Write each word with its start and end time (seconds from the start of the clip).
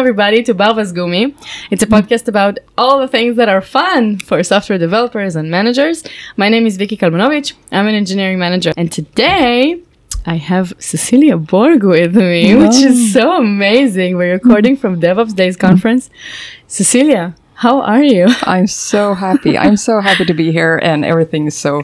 everybody 0.00 0.42
to 0.42 0.54
Balvas 0.54 0.94
Gumi. 0.94 1.34
It's 1.70 1.82
a 1.82 1.86
podcast 1.86 2.26
about 2.26 2.58
all 2.78 3.00
the 3.00 3.06
things 3.06 3.36
that 3.36 3.50
are 3.50 3.60
fun 3.60 4.18
for 4.18 4.42
software 4.42 4.78
developers 4.78 5.36
and 5.36 5.50
managers. 5.50 6.02
My 6.38 6.48
name 6.48 6.64
is 6.64 6.78
Vicky 6.78 6.96
Kalmanovic. 6.96 7.52
I'm 7.70 7.86
an 7.86 7.94
engineering 7.94 8.38
manager. 8.38 8.72
And 8.78 8.90
today 8.90 9.82
I 10.24 10.36
have 10.36 10.72
Cecilia 10.78 11.36
Borg 11.36 11.84
with 11.84 12.16
me, 12.16 12.54
which 12.54 12.76
is 12.76 13.12
so 13.12 13.36
amazing. 13.36 14.16
We're 14.16 14.32
recording 14.32 14.74
from 14.74 15.02
DevOps 15.02 15.36
Days 15.36 15.58
conference. 15.58 16.08
Cecilia, 16.66 17.34
how 17.60 17.82
are 17.82 18.02
you? 18.02 18.26
I'm 18.44 18.66
so 18.66 19.12
happy. 19.12 19.58
I'm 19.58 19.76
so 19.76 20.00
happy 20.00 20.24
to 20.24 20.32
be 20.32 20.50
here, 20.50 20.80
and 20.82 21.04
everything 21.04 21.46
is 21.46 21.54
so 21.54 21.82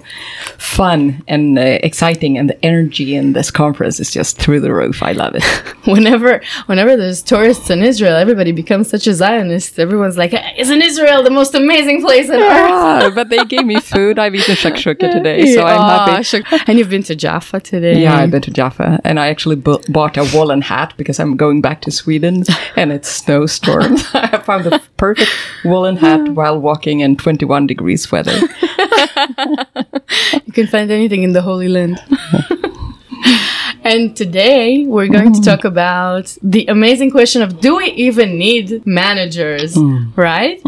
fun 0.57 1.23
and 1.29 1.59
uh, 1.59 1.79
exciting, 1.89 2.39
and 2.39 2.49
the 2.49 2.65
energy 2.65 3.15
in 3.15 3.35
this 3.35 3.51
conference 3.51 4.01
is 4.01 4.11
just 4.11 4.39
through 4.39 4.61
the 4.61 4.73
roof. 4.73 5.03
I 5.03 5.13
love 5.13 5.35
it. 5.35 5.45
whenever 5.87 6.41
whenever 6.65 6.97
there's 6.97 7.23
tourists 7.23 7.69
in 7.69 7.83
Israel, 7.83 8.17
everybody 8.17 8.53
becomes 8.53 8.89
such 8.89 9.07
a 9.07 9.13
Zionist. 9.13 9.79
Everyone's 9.79 10.17
like, 10.17 10.33
"Isn't 10.57 10.81
Israel 10.81 11.23
the 11.23 11.35
most 11.41 11.55
amazing 11.55 12.01
place 12.01 12.31
on 12.31 12.37
earth?" 12.37 12.71
Ah, 12.73 13.13
but 13.19 13.29
they 13.29 13.45
gave 13.45 13.67
me 13.67 13.79
food. 13.79 14.19
I've 14.19 14.35
eaten 14.35 14.55
shakshuka 14.55 15.13
today, 15.13 15.55
so 15.55 15.63
I'm 15.63 15.85
happy. 15.93 16.43
And 16.69 16.79
you've 16.79 16.89
been 16.89 17.03
to 17.03 17.15
Jaffa 17.15 17.61
today. 17.61 18.01
Yeah, 18.01 18.17
I've 18.17 18.31
been 18.31 18.47
to 18.49 18.51
Jaffa, 18.51 18.99
and 19.05 19.21
I 19.21 19.29
actually 19.29 19.57
bought 19.57 20.17
a 20.17 20.25
woolen 20.33 20.63
hat 20.63 20.95
because 20.97 21.21
I'm 21.21 21.37
going 21.37 21.61
back 21.61 21.83
to 21.83 21.91
Sweden, 21.91 22.45
and 22.77 22.93
it's 22.93 23.11
snowstorm. 23.11 23.97
I 24.15 24.39
found 24.39 24.65
the 24.65 24.81
perfect 24.97 25.31
woolen 25.67 25.97
hat 25.97 26.29
while 26.31 26.59
walking 26.61 27.01
in 27.01 27.17
21 27.17 27.67
degrees 27.67 28.11
weather. 28.11 28.37
You 30.47 30.53
can 30.53 30.67
find 30.67 30.91
anything 30.91 31.23
in 31.23 31.33
the 31.33 31.43
Holy 31.43 31.69
Land. 31.69 32.01
and 33.85 34.17
today 34.17 34.85
we're 34.87 35.09
going 35.09 35.33
to 35.35 35.41
talk 35.41 35.65
about 35.65 36.37
the 36.43 36.67
amazing 36.67 37.11
question 37.11 37.43
of 37.43 37.61
do 37.61 37.77
we 37.77 37.87
even 37.93 38.39
need 38.39 38.87
managers, 38.87 39.77
right? 40.17 40.61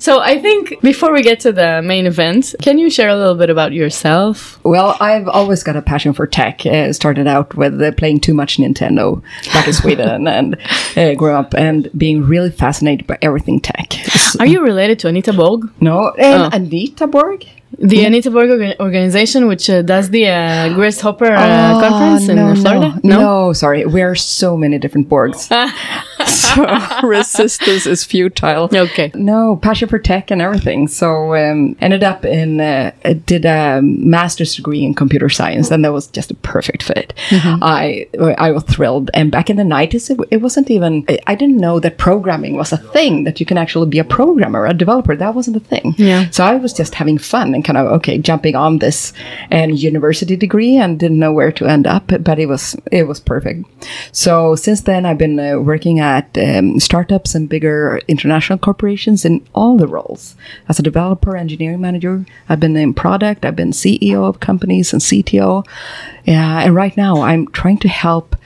So 0.00 0.20
I 0.20 0.38
think 0.38 0.80
before 0.80 1.12
we 1.12 1.22
get 1.22 1.40
to 1.40 1.52
the 1.52 1.82
main 1.82 2.06
event, 2.06 2.54
can 2.62 2.78
you 2.78 2.88
share 2.88 3.08
a 3.08 3.16
little 3.16 3.34
bit 3.34 3.50
about 3.50 3.72
yourself? 3.72 4.60
Well, 4.64 4.96
I've 5.00 5.26
always 5.26 5.64
got 5.64 5.74
a 5.74 5.82
passion 5.82 6.12
for 6.12 6.24
tech. 6.26 6.64
Uh, 6.64 6.92
started 6.92 7.26
out 7.26 7.56
with 7.56 7.82
uh, 7.82 7.90
playing 7.92 8.20
too 8.20 8.32
much 8.32 8.58
Nintendo 8.58 9.20
back 9.52 9.66
in 9.66 9.72
Sweden 9.72 10.28
and 10.38 10.56
uh, 10.96 11.14
grew 11.14 11.32
up 11.32 11.52
and 11.54 11.90
being 11.98 12.22
really 12.24 12.50
fascinated 12.50 13.08
by 13.08 13.18
everything 13.22 13.58
tech. 13.60 13.88
Are 14.36 14.46
you 14.46 14.62
related 14.62 14.98
to 15.00 15.08
Anita 15.08 15.32
Borg? 15.32 15.70
No, 15.80 16.10
and 16.18 16.52
oh. 16.52 16.56
Anita 16.56 17.06
Borg? 17.06 17.46
The 17.76 18.04
Anita 18.04 18.30
Borg 18.30 18.76
organization, 18.80 19.46
which 19.46 19.68
uh, 19.68 19.82
does 19.82 20.10
the 20.10 20.26
uh, 20.26 20.74
Grace 20.74 21.00
Hopper 21.00 21.30
uh, 21.30 21.80
conference 21.80 22.28
in 22.28 22.36
no, 22.36 22.54
Florida? 22.54 23.00
No, 23.04 23.20
no, 23.20 23.52
sorry. 23.52 23.84
We're 23.84 24.14
so 24.14 24.56
many 24.56 24.78
different 24.78 25.08
Borgs. 25.08 25.48
so 26.26 27.06
resistance 27.06 27.86
is 27.86 28.04
futile. 28.04 28.70
Okay. 28.72 29.12
No, 29.14 29.56
passion 29.56 29.88
for 29.88 29.98
tech 29.98 30.30
and 30.30 30.40
everything. 30.40 30.88
So 30.88 31.34
um, 31.34 31.76
ended 31.80 32.02
up 32.02 32.24
in 32.24 32.60
uh, 32.60 32.92
did 33.26 33.44
a 33.44 33.82
master's 33.82 34.54
degree 34.54 34.82
in 34.82 34.94
computer 34.94 35.28
science, 35.28 35.70
and 35.70 35.84
that 35.84 35.92
was 35.92 36.06
just 36.06 36.30
a 36.30 36.34
perfect 36.36 36.82
fit. 36.82 37.12
I 37.30 38.08
I 38.38 38.50
was 38.50 38.64
thrilled. 38.64 39.10
And 39.12 39.30
back 39.30 39.50
in 39.50 39.56
the 39.56 39.64
nineties, 39.64 40.08
it, 40.08 40.18
it 40.30 40.38
wasn't 40.38 40.70
even. 40.70 41.04
I 41.26 41.34
didn't 41.34 41.58
know 41.58 41.80
that 41.80 41.98
programming 41.98 42.56
was 42.56 42.72
a 42.72 42.78
thing. 42.78 43.24
That 43.24 43.40
you 43.40 43.46
can 43.46 43.58
actually 43.58 43.88
be 43.88 43.98
a 43.98 44.04
programmer, 44.04 44.64
a 44.64 44.72
developer. 44.72 45.14
That 45.14 45.34
wasn't 45.34 45.58
a 45.58 45.60
thing. 45.60 45.94
Yeah. 45.98 46.30
So 46.30 46.44
I 46.44 46.54
was 46.54 46.72
just 46.72 46.94
having 46.94 47.18
fun 47.18 47.54
and 47.58 47.64
kind 47.64 47.76
of 47.76 47.86
okay, 47.98 48.18
jumping 48.18 48.54
on 48.54 48.78
this 48.78 49.12
and 49.50 49.78
university 49.78 50.36
degree, 50.36 50.76
and 50.76 50.98
didn't 50.98 51.18
know 51.18 51.32
where 51.32 51.52
to 51.52 51.66
end 51.66 51.86
up. 51.86 52.06
But 52.06 52.38
it 52.38 52.46
was 52.46 52.76
it 52.92 53.08
was 53.08 53.18
perfect. 53.20 53.66
So 54.12 54.54
since 54.54 54.82
then, 54.82 55.04
I've 55.04 55.18
been 55.18 55.38
uh, 55.40 55.58
working 55.58 55.98
at 55.98 56.38
um, 56.38 56.78
startups 56.78 57.34
and 57.34 57.48
bigger 57.48 58.00
international 58.06 58.58
corporations 58.58 59.24
in 59.24 59.44
all 59.54 59.76
the 59.76 59.88
roles. 59.88 60.36
As 60.68 60.78
a 60.78 60.82
developer, 60.82 61.36
engineering 61.36 61.80
manager, 61.80 62.24
I've 62.48 62.60
been 62.60 62.76
in 62.76 62.94
product, 62.94 63.44
I've 63.44 63.56
been 63.56 63.72
CEO 63.72 64.24
of 64.24 64.40
companies 64.40 64.92
and 64.92 65.02
CTO. 65.02 65.66
Yeah, 66.24 66.60
and 66.60 66.74
right 66.74 66.96
now 66.96 67.22
I'm 67.22 67.48
trying 67.48 67.78
to 67.78 67.88
help 67.88 68.36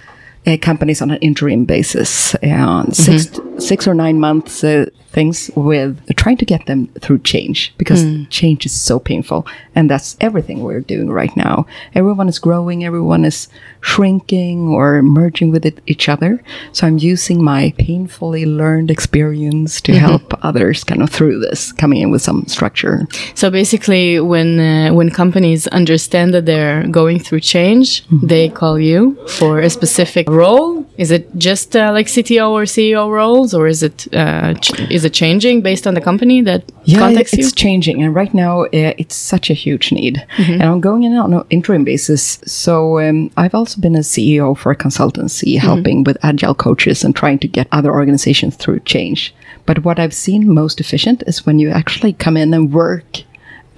uh, 0.46 0.56
companies 0.60 1.02
on 1.02 1.10
an 1.10 1.18
interim 1.18 1.64
basis, 1.64 2.34
and 2.36 2.96
six 2.96 3.38
six 3.58 3.86
or 3.86 3.94
nine 3.94 4.18
months 4.18 4.64
uh, 4.64 4.86
things 5.12 5.50
with 5.54 6.00
trying 6.16 6.38
to 6.38 6.44
get 6.44 6.66
them 6.66 6.88
through 7.00 7.18
change 7.20 7.72
because 7.78 8.02
change 8.30 8.66
is 8.66 8.72
so 8.88 8.98
painful, 8.98 9.46
and 9.74 9.88
that's 9.90 10.16
everything 10.20 10.62
we're 10.62 10.80
doing 10.80 11.10
right 11.10 11.34
now. 11.36 11.66
Everyone 11.94 12.28
is 12.28 12.38
growing, 12.38 12.84
everyone 12.84 13.24
is 13.24 13.48
shrinking 13.82 14.68
or 14.68 15.02
merging 15.02 15.50
with 15.50 15.64
it, 15.66 15.80
each 15.86 16.08
other. 16.08 16.42
So 16.72 16.86
I'm 16.86 16.98
using 16.98 17.42
my 17.44 17.74
painfully 17.78 18.44
learned 18.46 18.90
experience 18.90 19.80
to 19.82 19.92
help 20.08 20.24
others 20.44 20.84
kind 20.84 21.02
of 21.02 21.10
through 21.10 21.40
this, 21.40 21.72
coming 21.72 22.00
in 22.02 22.10
with 22.10 22.22
some 22.22 22.46
structure. 22.46 23.06
So 23.34 23.50
basically, 23.50 24.20
when 24.20 24.58
uh, 24.60 24.94
when 24.94 25.10
companies 25.10 25.66
understand 25.68 26.32
that 26.34 26.46
they're 26.46 26.86
going 27.00 27.18
through 27.18 27.40
change, 27.40 28.04
they 28.32 28.48
call 28.48 28.78
you 28.78 29.00
for 29.38 29.60
a 29.60 29.68
specific 29.70 30.28
role. 30.28 30.86
Is 30.96 31.10
it 31.10 31.24
just 31.36 31.74
uh, 31.76 31.90
like 31.92 32.06
CTO 32.06 32.50
or 32.58 32.62
CEO 32.64 33.10
roles, 33.10 33.52
or 33.54 33.66
is 33.66 33.82
it 33.82 33.96
uh, 34.14 34.54
ch- 34.54 34.80
is 35.02 35.06
it 35.06 35.14
changing 35.14 35.62
based 35.62 35.86
on 35.88 35.94
the 35.94 36.00
company 36.00 36.42
that 36.42 36.62
yeah, 36.84 37.00
contacts 37.00 37.32
it's 37.32 37.48
you? 37.48 37.50
changing, 37.50 38.02
and 38.02 38.14
right 38.14 38.32
now 38.32 38.62
uh, 38.62 38.94
it's 39.02 39.16
such 39.16 39.50
a 39.50 39.54
huge 39.54 39.90
need, 39.90 40.24
and 40.38 40.62
I'm 40.62 40.80
going 40.80 41.02
in 41.02 41.12
on 41.16 41.34
an 41.34 41.44
interim 41.50 41.82
basis. 41.82 42.38
So 42.46 43.00
um, 43.00 43.30
I've 43.36 43.54
also 43.54 43.80
been 43.80 43.96
a 43.96 44.06
CEO 44.12 44.56
for 44.56 44.70
a 44.70 44.76
consultancy, 44.76 45.58
helping 45.58 46.04
with 46.04 46.16
agile 46.22 46.54
coaches 46.54 47.02
and 47.02 47.16
trying 47.16 47.40
to 47.40 47.48
get 47.48 47.66
other 47.72 47.90
organizations 47.90 48.54
through 48.56 48.80
change. 48.80 49.34
But 49.66 49.84
what 49.84 49.98
I've 49.98 50.14
seen 50.14 50.54
most 50.54 50.80
efficient 50.80 51.24
is 51.26 51.44
when 51.44 51.58
you 51.58 51.70
actually 51.70 52.12
come 52.12 52.36
in 52.36 52.54
and 52.54 52.72
work 52.72 53.22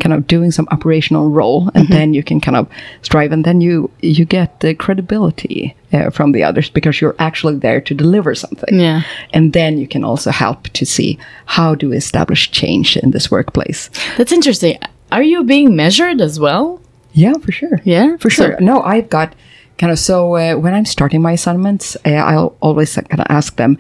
kind 0.01 0.13
of 0.13 0.27
doing 0.27 0.51
some 0.51 0.67
operational 0.71 1.31
role 1.31 1.71
and 1.75 1.89
then 1.89 2.15
you 2.15 2.23
can 2.23 2.41
kind 2.41 2.57
of 2.57 2.67
strive 3.03 3.33
and 3.33 3.45
then 3.45 3.61
you 3.61 3.91
you 4.03 4.25
get 4.25 4.61
the 4.61 4.75
credibility 4.75 5.75
uh, 5.93 6.11
from 6.11 6.33
the 6.33 6.43
others 6.43 6.69
because 6.71 7.01
you're 7.01 7.15
actually 7.19 7.57
there 7.59 7.81
to 7.81 7.95
deliver 7.95 8.35
something 8.35 8.79
Yeah. 8.79 9.03
and 9.33 9.53
then 9.53 9.79
you 9.79 9.87
can 9.87 10.05
also 10.05 10.31
help 10.31 10.65
to 10.69 10.85
see 10.85 11.19
how 11.47 11.75
do 11.75 11.91
we 11.91 11.97
establish 11.97 12.51
change 12.51 12.97
in 12.97 13.11
this 13.13 13.31
workplace 13.31 13.91
That's 14.17 14.33
interesting. 14.33 14.79
Are 15.13 15.23
you 15.23 15.45
being 15.45 15.77
measured 15.77 16.21
as 16.21 16.39
well? 16.41 16.81
yeah 17.13 17.35
for 17.35 17.53
sure 17.53 17.81
Yeah, 17.85 18.17
for 18.17 18.31
sure 18.31 18.57
So- 18.59 18.65
no 18.65 18.83
i've 18.83 19.09
got 19.09 19.35
kind 19.79 19.93
of 19.93 19.99
so 19.99 20.35
uh, 20.37 20.55
when 20.57 20.75
i'm 20.75 20.85
starting 20.85 21.23
my 21.23 21.33
assignments 21.33 21.97
uh, 22.05 22.11
i'll 22.31 22.57
always 22.61 22.95
kind 22.97 23.21
of 23.21 23.27
ask 23.29 23.57
them 23.57 23.77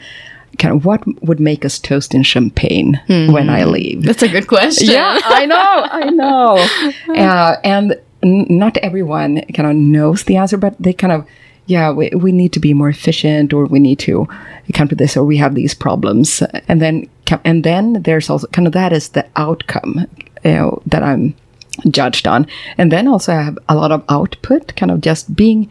kind 0.58 0.74
of 0.74 0.84
what 0.84 1.02
would 1.22 1.40
make 1.40 1.64
us 1.64 1.78
toast 1.78 2.14
in 2.14 2.22
champagne 2.22 3.00
when 3.08 3.48
i 3.50 3.64
leave 3.64 4.02
That's 4.04 4.22
a 4.22 4.28
good 4.28 4.46
question. 4.46 4.88
yeah, 4.90 5.18
I 5.24 5.46
know, 5.46 5.88
I 5.90 6.10
know. 6.10 6.66
Uh, 7.24 7.56
and 7.64 7.92
n- 8.22 8.46
not 8.48 8.76
everyone 8.78 9.42
kind 9.54 9.68
of 9.70 9.76
knows 9.76 10.24
the 10.24 10.36
answer, 10.36 10.56
but 10.56 10.74
they 10.80 10.92
kind 10.92 11.12
of, 11.12 11.26
yeah, 11.66 11.90
we, 11.92 12.10
we 12.10 12.32
need 12.32 12.52
to 12.52 12.60
be 12.60 12.74
more 12.74 12.88
efficient, 12.88 13.52
or 13.52 13.66
we 13.66 13.78
need 13.78 13.98
to 14.00 14.26
come 14.72 14.88
to 14.88 14.94
this, 14.94 15.16
or 15.16 15.24
we 15.24 15.36
have 15.38 15.54
these 15.54 15.74
problems, 15.74 16.42
and 16.68 16.80
then 16.82 17.08
and 17.44 17.64
then 17.64 18.02
there's 18.02 18.28
also 18.30 18.46
kind 18.48 18.66
of 18.66 18.72
that 18.74 18.92
is 18.92 19.10
the 19.10 19.24
outcome 19.36 20.06
uh, 20.44 20.70
that 20.86 21.02
I'm 21.02 21.34
judged 21.90 22.26
on, 22.26 22.46
and 22.78 22.90
then 22.92 23.08
also 23.08 23.32
I 23.32 23.42
have 23.42 23.58
a 23.68 23.74
lot 23.74 23.92
of 23.92 24.02
output, 24.08 24.74
kind 24.76 24.90
of 24.92 25.00
just 25.00 25.34
being 25.34 25.70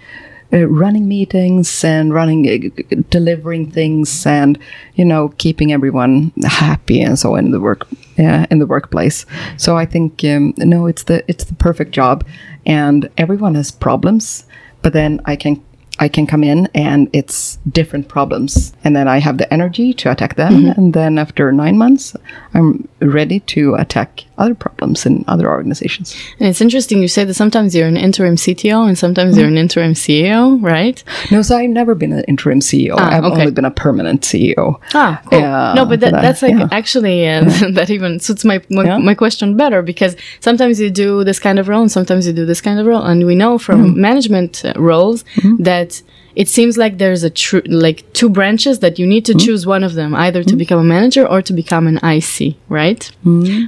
uh, 0.53 0.67
running 0.67 1.07
meetings 1.07 1.83
and 1.83 2.13
running 2.13 2.47
uh, 2.47 2.95
delivering 3.09 3.71
things 3.71 4.25
and 4.25 4.59
you 4.95 5.03
know 5.03 5.29
keeping 5.37 5.73
everyone 5.73 6.31
happy 6.43 7.01
and 7.01 7.17
so 7.17 7.35
in 7.35 7.51
the 7.51 7.59
work 7.59 7.87
uh, 8.19 8.45
in 8.51 8.59
the 8.59 8.67
workplace. 8.67 9.25
So 9.57 9.77
i 9.77 9.85
think 9.85 10.23
um, 10.23 10.53
no 10.57 10.85
it's 10.85 11.03
the 11.03 11.23
it's 11.27 11.45
the 11.45 11.55
perfect 11.55 11.91
job 11.91 12.25
and 12.65 13.09
everyone 13.17 13.55
has 13.55 13.71
problems 13.71 14.45
but 14.81 14.93
then 14.93 15.19
i 15.25 15.35
can 15.35 15.61
i 15.99 16.07
can 16.07 16.27
come 16.27 16.43
in 16.43 16.67
and 16.73 17.09
it's 17.13 17.57
different 17.69 18.07
problems. 18.07 18.73
And 18.83 18.95
then 18.95 19.07
i 19.07 19.17
have 19.19 19.37
the 19.37 19.51
energy 19.53 19.93
to 19.93 20.11
attack 20.11 20.35
them 20.35 20.65
and 20.77 20.93
then 20.93 21.17
after 21.17 21.51
nine 21.51 21.77
months 21.77 22.15
i'm 22.53 22.87
ready 22.99 23.39
to 23.39 23.75
attack 23.75 24.25
other 24.37 24.55
problems 24.55 25.05
in 25.05 25.23
other 25.27 25.47
organizations 25.49 26.15
And 26.39 26.49
it's 26.49 26.61
interesting 26.61 27.01
you 27.01 27.07
say 27.07 27.23
that 27.25 27.33
sometimes 27.35 27.75
you're 27.75 27.87
an 27.87 27.97
interim 27.97 28.35
CTO 28.35 28.87
and 28.87 28.97
sometimes 28.97 29.37
you're 29.37 29.47
an 29.47 29.57
interim 29.57 29.93
CEO, 29.93 30.61
right? 30.61 31.03
no 31.31 31.41
so 31.41 31.55
i've 31.57 31.69
never 31.69 31.93
been 31.95 32.13
an 32.13 32.23
interim 32.27 32.59
ceo 32.59 32.95
Ah, 32.97 33.11
i've 33.13 33.23
okay. 33.25 33.41
only 33.41 33.51
been 33.51 33.65
a 33.65 33.71
permanent 33.71 34.21
ceo 34.21 34.79
Ah, 34.93 35.21
cool. 35.25 35.39
Yeah, 35.39 35.73
no, 35.75 35.85
but 35.85 35.99
that, 35.99 36.11
that- 36.13 36.21
that's 36.21 36.41
like 36.41 36.55
yeah. 36.55 36.67
actually 36.79 37.27
uh, 37.29 37.43
that 37.77 37.89
even 37.89 38.19
suits 38.19 38.43
my 38.45 38.57
my, 38.69 38.83
Yeah. 38.85 38.97
my 39.09 39.15
question 39.23 39.55
better 39.57 39.81
because 39.81 40.15
sometimes 40.47 40.79
you 40.79 40.89
do 40.89 41.23
this 41.23 41.39
kind 41.39 41.57
of 41.59 41.67
role 41.67 41.81
and 41.81 41.91
sometimes 41.91 42.25
you 42.27 42.33
do 42.33 42.45
this 42.45 42.61
kind 42.61 42.79
of 42.79 42.85
role, 42.91 43.03
and 43.09 43.25
we 43.25 43.35
know 43.35 43.57
from 43.57 43.73
Mm-hmm. 43.83 44.01
management 44.09 44.53
uh, 44.65 44.73
roles 44.91 45.23
that 45.69 46.01
it 46.35 46.47
seems 46.49 46.77
like 46.77 46.97
there's 46.97 47.23
a 47.23 47.29
true 47.29 47.61
like 47.67 48.11
two 48.13 48.29
branches 48.29 48.79
that 48.79 48.97
you 48.99 49.05
need 49.05 49.23
to 49.25 49.33
Mm-hmm. 49.33 49.45
choose 49.45 49.65
one 49.65 49.83
of 49.83 49.93
them 49.93 50.15
either 50.15 50.43
to 50.43 50.55
become 50.55 50.79
a 50.79 50.83
manager 50.83 51.27
or 51.27 51.41
to 51.41 51.53
become 51.53 51.85
an 51.87 51.97
IC, 52.03 52.55
right? 52.69 53.11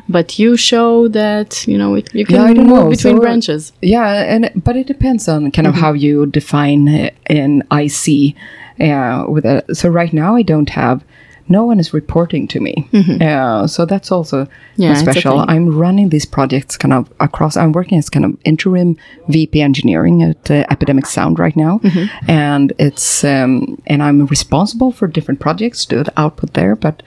But 0.09 0.39
you 0.39 0.57
show 0.57 1.07
that 1.09 1.67
you 1.67 1.77
know 1.77 1.95
it, 1.95 2.13
you 2.13 2.25
can. 2.25 2.35
Yeah, 2.35 2.53
move 2.63 2.67
know. 2.67 2.89
between 2.89 3.17
So, 3.17 3.21
branches. 3.21 3.71
Yeah, 3.81 4.07
and 4.33 4.51
but 4.55 4.75
it 4.75 4.87
depends 4.87 5.27
on 5.27 5.51
kind 5.51 5.67
of 5.67 5.75
how 5.75 5.93
you 5.93 6.25
define 6.25 6.87
uh, 6.89 7.09
an 7.27 7.63
IC. 7.71 8.35
Uh, 8.79 9.25
with 9.29 9.45
a, 9.45 9.63
so 9.73 9.87
right 9.87 10.11
now 10.11 10.35
I 10.35 10.41
don't 10.41 10.69
have 10.71 11.01
no 11.47 11.63
one 11.63 11.79
is 11.79 11.93
reporting 11.93 12.47
to 12.47 12.59
me. 12.59 12.73
Uh, 13.21 13.67
so 13.67 13.85
that's 13.85 14.11
also 14.11 14.45
Mm-hmm. 14.45 14.81
Yeah, 14.81 14.93
special. 14.95 15.39
I'm 15.47 15.69
running 15.77 16.09
these 16.09 16.25
projects 16.25 16.75
kind 16.75 16.93
of 16.93 17.07
across. 17.19 17.55
I'm 17.55 17.71
working 17.71 17.97
as 17.97 18.09
kind 18.09 18.25
of 18.25 18.37
interim 18.43 18.97
VP 19.29 19.61
engineering 19.61 20.21
at 20.23 20.51
uh, 20.51 20.65
Epidemic 20.69 21.05
Sound 21.05 21.39
right 21.39 21.55
now, 21.55 21.79
Mm-hmm. 21.79 22.29
and 22.31 22.73
it's 22.77 23.23
um, 23.23 23.81
and 23.87 24.03
I'm 24.03 24.25
responsible 24.25 24.91
for 24.91 25.07
different 25.07 25.39
projects, 25.39 25.85
do 25.85 26.03
the 26.03 26.13
output 26.19 26.53
there, 26.53 26.75
but. 26.75 27.01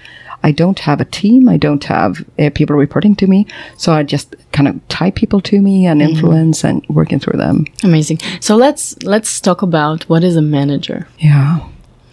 I 0.45 0.53
don't 0.53 0.79
have 0.79 1.01
a 1.01 1.05
team. 1.05 1.49
I 1.49 1.57
don't 1.57 1.83
have 1.87 2.25
uh, 2.39 2.51
people 2.55 2.77
reporting 2.77 3.17
to 3.17 3.27
me. 3.27 3.45
So 3.77 3.93
I 3.93 4.05
just 4.05 4.37
kind 4.53 4.69
of 4.69 4.75
tie 4.87 5.11
people 5.11 5.41
to 5.41 5.61
me 5.61 5.85
and 5.85 6.01
Mm-hmm. 6.01 6.11
influence 6.15 6.63
and 6.65 6.87
working 6.89 7.19
through 7.19 7.39
them. 7.39 7.65
Amazing. 7.83 8.19
So 8.41 8.55
let's 8.55 8.95
let's 9.03 9.41
talk 9.41 9.63
about 9.63 10.05
what 10.09 10.23
is 10.23 10.37
a 10.37 10.41
manager. 10.43 11.09
Yeah. 11.19 11.59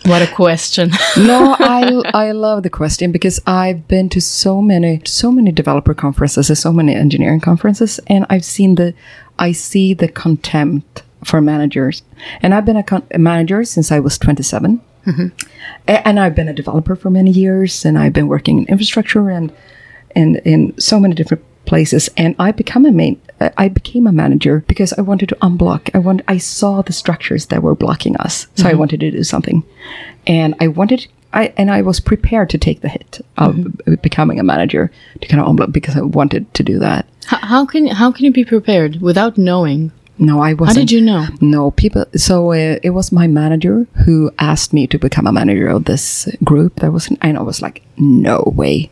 What 0.06 0.22
a 0.22 0.28
question. 0.28 0.92
no, 1.18 1.56
I 1.60 2.02
I 2.14 2.32
love 2.32 2.62
the 2.62 2.70
question 2.70 3.12
because 3.12 3.40
I've 3.48 3.88
been 3.88 4.08
to 4.10 4.22
so 4.22 4.62
many 4.62 5.02
so 5.06 5.32
many 5.32 5.52
developer 5.52 5.94
conferences 5.96 6.50
and 6.50 6.58
so 6.58 6.72
many 6.72 6.94
engineering 6.94 7.40
conferences, 7.40 8.00
and 8.08 8.26
I've 8.30 8.46
seen 8.46 8.76
the 8.76 8.94
I 9.40 9.52
see 9.52 9.94
the 9.96 10.08
contempt 10.08 11.04
for 11.24 11.42
managers, 11.42 12.04
and 12.42 12.54
I've 12.54 12.66
been 12.66 12.78
a, 12.78 12.84
con- 12.84 13.08
a 13.12 13.18
manager 13.18 13.64
since 13.64 13.92
I 13.92 14.00
was 14.00 14.18
twenty 14.20 14.44
mm-hmm. 14.44 15.28
A- 15.88 16.08
and 16.08 16.20
I've 16.20 16.36
been 16.36 16.50
a 16.50 16.54
developer 16.54 16.96
for 16.96 17.10
many 17.10 17.32
years, 17.32 17.84
and 17.84 17.98
I've 17.98 18.14
been 18.14 18.28
working 18.28 18.60
in 18.60 18.66
infrastructure 18.66 19.30
and 19.30 19.52
and 20.16 20.38
in 20.46 20.80
so 20.80 21.00
many 21.00 21.16
different 21.16 21.44
places. 21.66 22.10
And 22.16 22.36
I 22.38 22.52
become 22.52 22.86
a 22.86 22.92
main. 22.92 23.20
Uh, 23.40 23.50
I 23.58 23.68
became 23.68 24.08
a 24.08 24.12
manager 24.12 24.64
because 24.68 24.94
I 24.94 25.02
wanted 25.02 25.30
to 25.30 25.36
unblock. 25.36 25.90
I 25.94 26.00
want. 26.00 26.22
I 26.28 26.38
saw 26.38 26.82
the 26.82 26.94
structures 26.94 27.48
that 27.48 27.62
were 27.62 27.76
blocking 27.76 28.16
us, 28.18 28.48
so 28.56 28.68
I 28.68 28.74
wanted 28.74 29.00
to 29.02 29.12
do 29.12 29.24
something, 29.24 29.64
and 30.26 30.56
I 30.60 30.68
wanted. 30.68 31.08
I 31.34 31.54
and 31.58 31.70
I 31.70 31.82
was 31.82 32.00
prepared 32.00 32.50
to 32.52 32.58
take 32.58 32.82
the 32.82 32.88
hit 32.88 33.20
of 33.38 33.78
becoming 34.02 34.40
a 34.40 34.44
manager 34.44 34.90
to 35.20 35.28
kind 35.28 35.42
of 35.42 35.48
unblock 35.48 35.74
because 35.74 35.98
I 35.98 36.02
wanted 36.02 36.54
to 36.54 36.64
do 36.64 36.80
that. 36.80 37.06
how, 37.26 37.38
how 37.38 37.66
can 37.66 37.88
how 37.88 38.12
can 38.12 38.26
you 38.26 38.32
be 38.32 38.46
prepared 38.46 39.02
without 39.02 39.38
knowing? 39.38 39.92
No, 40.18 40.40
I 40.42 40.54
wasn't. 40.54 40.78
How 40.78 40.82
did 40.82 40.92
you 40.92 41.02
know? 41.02 41.28
No, 41.42 41.72
people. 41.72 42.06
So 42.16 42.54
uh, 42.54 42.80
it 42.82 42.92
was 42.92 43.12
my 43.12 43.28
manager 43.28 43.86
who 44.06 44.32
asked 44.40 44.72
me 44.72 44.88
to 44.88 44.98
become 44.98 45.28
a 45.28 45.32
manager 45.34 45.68
of 45.68 45.86
this 45.86 46.30
group. 46.44 46.78
That 46.78 46.92
was, 46.94 47.10
and 47.22 47.38
I 47.38 47.42
was 47.42 47.62
like, 47.62 47.84
no 47.98 48.54
way. 48.56 48.90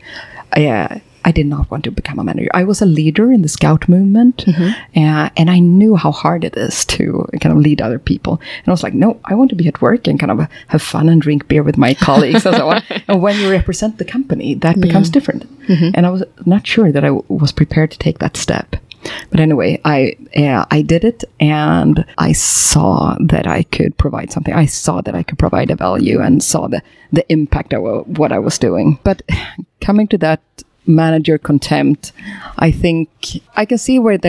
Uh, 0.51 0.99
I 1.25 1.31
did 1.31 1.45
not 1.47 1.69
want 1.71 1.83
to 1.85 1.91
become 1.91 2.19
a 2.19 2.23
manager. 2.23 2.49
I 2.53 2.63
was 2.63 2.81
a 2.81 2.85
leader 2.85 3.31
in 3.31 3.41
the 3.41 3.47
scout 3.47 3.87
movement, 3.87 4.43
uh, 4.47 5.29
and 5.37 5.49
I 5.49 5.59
knew 5.59 5.95
how 5.95 6.11
hard 6.11 6.43
it 6.43 6.55
is 6.57 6.85
to 6.85 7.25
kind 7.41 7.55
of 7.55 7.61
lead 7.61 7.81
other 7.81 7.99
people. 7.99 8.41
And 8.59 8.67
I 8.67 8.71
was 8.71 8.83
like, 8.83 8.93
no, 8.93 9.19
I 9.25 9.35
want 9.35 9.49
to 9.51 9.55
be 9.55 9.67
at 9.67 9.81
work 9.81 10.07
and 10.07 10.19
kind 10.19 10.31
of 10.31 10.47
have 10.67 10.81
fun 10.81 11.09
and 11.09 11.21
drink 11.21 11.47
beer 11.47 11.63
with 11.63 11.77
my 11.77 11.93
colleagues 12.07 12.45
and 12.45 12.55
so 12.55 12.69
on. 12.69 12.81
And 13.07 13.21
when 13.21 13.39
you 13.39 13.49
represent 13.49 13.97
the 13.97 14.05
company, 14.05 14.55
that 14.55 14.75
becomes 14.81 15.09
different. 15.09 15.43
And 15.95 16.05
I 16.05 16.09
was 16.09 16.23
not 16.45 16.67
sure 16.67 16.91
that 16.91 17.03
I 17.03 17.07
w- 17.07 17.23
was 17.29 17.51
prepared 17.53 17.91
to 17.91 17.97
take 17.97 18.19
that 18.19 18.35
step. 18.37 18.75
But 19.31 19.39
anyway, 19.41 19.81
I 19.83 20.15
uh, 20.37 20.63
I 20.71 20.81
did 20.81 21.03
it, 21.03 21.23
and 21.39 22.05
I 22.17 22.31
saw 22.33 23.17
that 23.19 23.45
I 23.47 23.63
could 23.63 23.97
provide 23.97 24.31
something. 24.31 24.53
I 24.53 24.65
saw 24.65 25.01
that 25.01 25.13
I 25.15 25.23
could 25.23 25.37
provide 25.37 25.71
a 25.71 25.75
value, 25.75 26.21
and 26.21 26.41
saw 26.41 26.67
the 26.67 26.81
the 27.11 27.25
impact 27.31 27.73
of 27.73 27.83
what 28.17 28.31
I 28.31 28.39
was 28.39 28.57
doing. 28.57 28.99
But 29.03 29.21
coming 29.81 30.07
to 30.07 30.17
that 30.19 30.41
manager 30.85 31.37
contempt, 31.37 32.11
I 32.57 32.71
think 32.71 33.09
I 33.55 33.65
can 33.65 33.77
see 33.77 33.99
where 33.99 34.19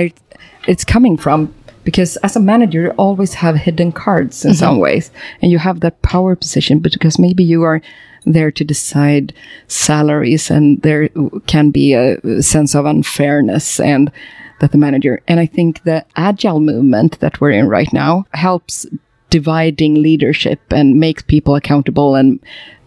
it's 0.67 0.85
coming 0.85 1.17
from. 1.17 1.55
Because 1.85 2.17
as 2.19 2.35
a 2.35 2.41
manager, 2.41 2.85
you 2.85 2.91
always 2.93 3.35
have 3.35 3.57
hidden 3.57 3.93
cards 3.93 4.43
in 4.43 4.55
some 4.55 4.75
mm-hmm. 4.75 4.83
ways, 4.83 5.11
and 5.43 5.53
you 5.53 5.59
have 5.59 5.81
that 5.81 6.01
power 6.01 6.35
position. 6.35 6.79
But 6.79 6.93
because 6.93 7.19
maybe 7.19 7.45
you 7.45 7.63
are 7.63 7.83
there 8.25 8.51
to 8.51 8.65
decide 8.65 9.35
salaries, 9.69 10.51
and 10.51 10.81
there 10.81 11.11
can 11.47 11.71
be 11.71 11.93
a 11.93 12.43
sense 12.43 12.75
of 12.75 12.87
unfairness, 12.87 13.81
and 13.81 14.11
that 14.61 14.73
the 14.73 14.79
manager 14.79 15.21
and 15.27 15.41
i 15.41 15.47
think 15.47 15.83
the 15.83 16.05
agile 16.17 16.61
movement 16.61 17.19
that 17.21 17.41
we're 17.41 17.51
in 17.51 17.69
right 17.69 17.93
now 17.93 18.25
helps 18.33 18.87
dividing 19.39 19.95
leadership 20.09 20.61
and 20.71 21.01
makes 21.01 21.23
people 21.35 21.57
accountable 21.57 22.15
and 22.15 22.39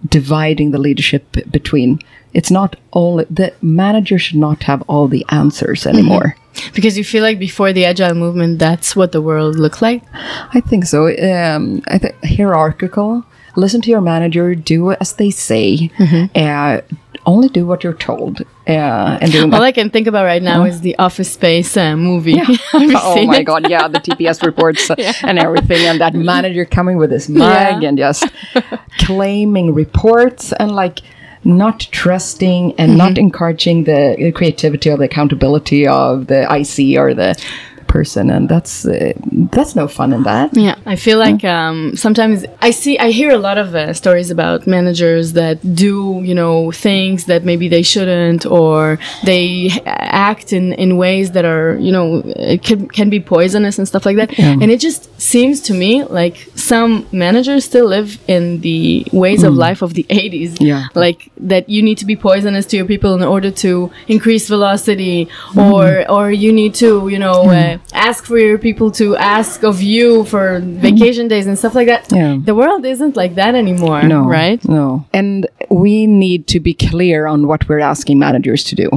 dividing 0.07 0.71
the 0.71 0.77
leadership 0.87 1.23
between. 1.51 1.99
It's 2.33 2.51
not 2.59 2.77
all 2.91 3.17
the 3.39 3.53
manager 3.61 4.17
should 4.17 4.37
not 4.47 4.63
have 4.63 4.81
all 4.87 5.09
the 5.09 5.25
answers 5.29 5.85
anymore. 5.85 6.37
Because 6.73 6.97
you 6.97 7.03
feel 7.03 7.21
like 7.21 7.37
before 7.37 7.73
the 7.73 7.83
agile 7.83 8.15
movement, 8.15 8.59
that's 8.59 8.95
what 8.95 9.11
the 9.11 9.21
world 9.21 9.53
looked 9.63 9.81
like. 9.81 10.01
i 10.57 10.61
think 10.69 10.85
so. 10.85 10.99
Um, 11.31 11.63
i 11.93 11.97
think 11.97 12.15
hierarchical 12.23 13.25
listen 13.57 13.81
to 13.81 13.89
your 13.89 14.01
manager 14.01 14.55
do 14.55 14.91
as 15.03 15.13
they 15.13 15.31
say. 15.31 15.89
Uh, 16.35 16.81
only 17.27 17.49
do 17.49 17.67
what 17.67 17.83
you're 17.83 17.93
told 17.93 18.41
uh, 18.67 19.19
and 19.21 19.31
doing 19.31 19.53
All 19.53 19.61
I 19.61 19.71
can 19.71 19.89
think 19.91 20.07
about 20.07 20.23
right 20.23 20.41
now 20.41 20.63
is 20.63 20.81
the 20.81 20.97
Office 20.97 21.31
Space 21.31 21.77
uh, 21.77 21.95
movie. 21.95 22.31
You 22.41 22.57
oh 22.73 23.25
my 23.27 23.39
it? 23.39 23.43
god, 23.43 23.69
yeah, 23.69 23.87
the 23.87 23.99
TPS 23.99 24.41
reports 24.43 24.89
uh, 24.89 24.95
and 25.23 25.37
everything, 25.37 25.81
and 25.85 26.01
that 26.01 26.13
manager 26.33 26.65
coming 26.65 26.97
with 26.97 27.11
his 27.11 27.29
mug 27.29 27.81
Yeah. 27.83 27.87
and 27.89 27.97
just 27.97 28.25
claiming 28.99 29.73
reports 29.73 30.53
and 30.53 30.71
like 30.71 31.01
not 31.43 31.79
trusting 31.91 32.73
and 32.79 32.87
Mm-hmm. 32.89 32.97
not 32.97 33.17
encouraging 33.17 33.83
the 33.83 34.31
creativity 34.33 34.89
or 34.89 34.97
the 34.97 35.05
accountability 35.05 35.85
of 35.87 36.27
the 36.27 36.41
IC 36.59 36.97
or 36.99 37.13
the 37.13 37.35
person, 37.87 38.29
and 38.29 38.49
that's 38.49 38.85
uh, 38.85 39.13
that's 39.51 39.75
no 39.75 39.87
fun 39.87 40.13
in 40.13 40.23
that. 40.23 40.55
Yeah, 40.55 40.75
I 40.85 40.95
feel 40.95 41.17
like 41.17 41.43
um, 41.43 41.95
sometimes 41.95 42.45
I 42.61 42.71
see, 42.71 42.97
I 42.99 43.11
hear 43.11 43.31
a 43.31 43.37
lot 43.37 43.57
of 43.57 43.73
uh, 43.75 43.93
stories 43.93 44.29
about 44.31 44.67
managers 44.67 45.33
that 45.33 45.75
do, 45.75 46.21
you 46.23 46.35
know, 46.35 46.71
things 46.71 47.25
that 47.25 47.43
maybe 47.43 47.67
they 47.67 47.81
shouldn't, 47.81 48.45
or 48.45 48.99
they 49.23 49.69
act 49.85 50.53
in, 50.53 50.73
in 50.73 50.97
ways 50.97 51.31
that 51.31 51.45
are, 51.45 51.77
you 51.77 51.91
know, 51.91 52.21
it 52.25 52.63
can, 52.63 52.87
can 52.87 53.09
be 53.09 53.19
poisonous 53.19 53.77
and 53.77 53.87
stuff 53.87 54.05
like 54.05 54.17
that. 54.17 54.37
And 54.37 54.71
it 54.71 54.79
just 54.79 55.16
seems 55.17 55.61
to 55.61 55.73
me 55.73 56.03
like 56.03 56.49
some 56.55 57.07
managers 57.11 57.65
still 57.65 57.87
live 57.87 58.19
in 58.27 58.61
the 58.61 59.05
ways 59.11 59.43
of 59.43 59.53
mm. 59.53 59.57
life 59.57 59.81
of 59.81 59.93
the 59.93 60.03
80s. 60.09 60.57
Yeah. 60.59 60.87
Like 60.93 61.31
that 61.37 61.69
you 61.69 61.81
need 61.81 61.97
to 61.99 62.05
be 62.05 62.15
poisonous 62.15 62.65
to 62.67 62.77
your 62.77 62.85
people 62.85 63.15
in 63.15 63.23
order 63.23 63.51
to 63.51 63.91
increase 64.07 64.47
velocity, 64.47 65.29
or, 65.55 65.83
mm. 65.83 66.09
or 66.09 66.31
you 66.31 66.51
need 66.51 66.75
to, 66.75 67.07
you 67.09 67.19
know, 67.19 67.45
mm. 67.45 67.75
uh, 67.75 67.79
ask 67.93 68.25
for 68.25 68.37
your 68.37 68.57
people 68.57 68.91
to 68.91 69.15
ask 69.15 69.63
of 69.63 69.81
you 69.81 70.25
for 70.25 70.59
vacation 70.59 71.27
days 71.27 71.47
and 71.47 71.57
stuff 71.57 71.75
like 71.75 71.87
that. 71.87 72.11
Yeah. 72.11 72.37
The 72.43 72.55
world 72.55 72.85
isn't 72.85 73.15
like 73.15 73.35
that 73.35 73.55
anymore, 73.55 74.03
No, 74.03 74.25
right? 74.27 74.63
No. 74.67 75.05
And 75.13 75.47
we 75.69 76.07
need 76.07 76.47
to 76.47 76.59
be 76.59 76.73
clear 76.73 77.27
on 77.27 77.47
what 77.47 77.67
we're 77.67 77.79
asking 77.79 78.19
managers 78.19 78.63
to 78.65 78.75
do. 78.75 78.89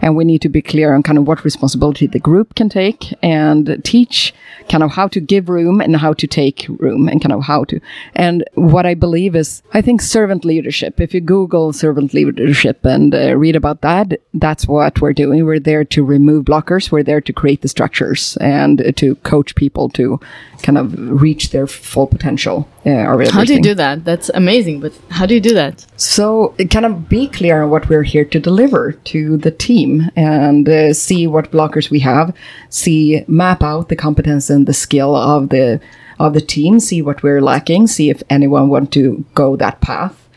And 0.00 0.16
we 0.16 0.24
need 0.24 0.42
to 0.42 0.48
be 0.48 0.60
clear 0.60 0.94
on 0.94 1.02
kind 1.02 1.18
of 1.18 1.26
what 1.26 1.44
responsibility 1.44 2.06
the 2.06 2.18
group 2.18 2.54
can 2.54 2.68
take 2.68 3.14
and 3.22 3.80
teach 3.84 4.34
kind 4.68 4.82
of 4.82 4.92
how 4.92 5.08
to 5.08 5.20
give 5.20 5.48
room 5.52 5.80
and 5.80 5.96
how 5.96 6.12
to 6.14 6.26
take 6.26 6.66
room 6.68 7.08
and 7.08 7.22
kind 7.22 7.32
of 7.32 7.42
how 7.42 7.64
to. 7.64 7.80
And 8.14 8.44
what 8.54 8.86
I 8.86 8.94
believe 8.94 9.36
is, 9.36 9.62
I 9.74 9.82
think 9.82 10.00
servant 10.00 10.44
leadership, 10.44 11.00
if 11.00 11.14
you 11.14 11.20
Google 11.20 11.72
servant 11.72 12.14
leadership 12.14 12.84
and 12.84 13.14
uh, 13.14 13.36
read 13.36 13.56
about 13.56 13.82
that, 13.82 14.20
that's 14.34 14.66
what 14.66 15.00
we're 15.00 15.12
doing. 15.12 15.44
We're 15.44 15.60
there 15.60 15.84
to 15.84 16.04
remove 16.04 16.46
blockers. 16.46 16.90
We're 16.90 17.02
there 17.02 17.20
to 17.20 17.32
create 17.32 17.62
the 17.62 17.68
structures 17.68 18.36
and 18.40 18.80
uh, 18.80 18.92
to 18.96 19.14
coach 19.16 19.54
people 19.54 19.88
to 19.90 20.18
kind 20.62 20.78
of 20.78 20.94
reach 20.98 21.50
their 21.50 21.66
full 21.66 22.06
potential. 22.06 22.68
Uh, 22.86 23.04
How 23.30 23.44
do 23.44 23.54
you 23.54 23.62
do 23.62 23.74
that? 23.74 24.04
That's 24.04 24.30
amazing, 24.34 24.80
but 24.80 24.92
how 25.10 25.26
do 25.26 25.34
you 25.34 25.40
do 25.40 25.54
that? 25.54 25.86
So, 25.96 26.54
kind 26.70 26.86
of 26.86 27.08
be 27.08 27.28
clear 27.28 27.62
on 27.62 27.70
what 27.70 27.88
we're 27.88 28.02
here 28.02 28.24
to 28.24 28.40
deliver 28.40 28.92
to 28.92 29.36
the 29.36 29.50
team 29.50 30.10
and 30.16 30.68
uh, 30.68 30.92
see 30.92 31.26
what 31.26 31.50
blockers 31.50 31.90
we 31.90 32.00
have, 32.00 32.34
see, 32.70 33.24
map 33.26 33.62
out 33.62 33.88
the 33.88 33.96
competence 33.96 34.50
and 34.50 34.66
the 34.66 34.74
skill 34.74 35.14
of 35.14 35.48
the 35.50 35.80
of 36.18 36.34
the 36.34 36.40
team, 36.40 36.78
see 36.78 37.02
what 37.02 37.22
we're 37.22 37.40
lacking, 37.40 37.86
see 37.86 38.08
if 38.08 38.22
anyone 38.30 38.68
want 38.68 38.92
to 38.92 39.24
go 39.34 39.56
that 39.56 39.80
path, 39.80 40.28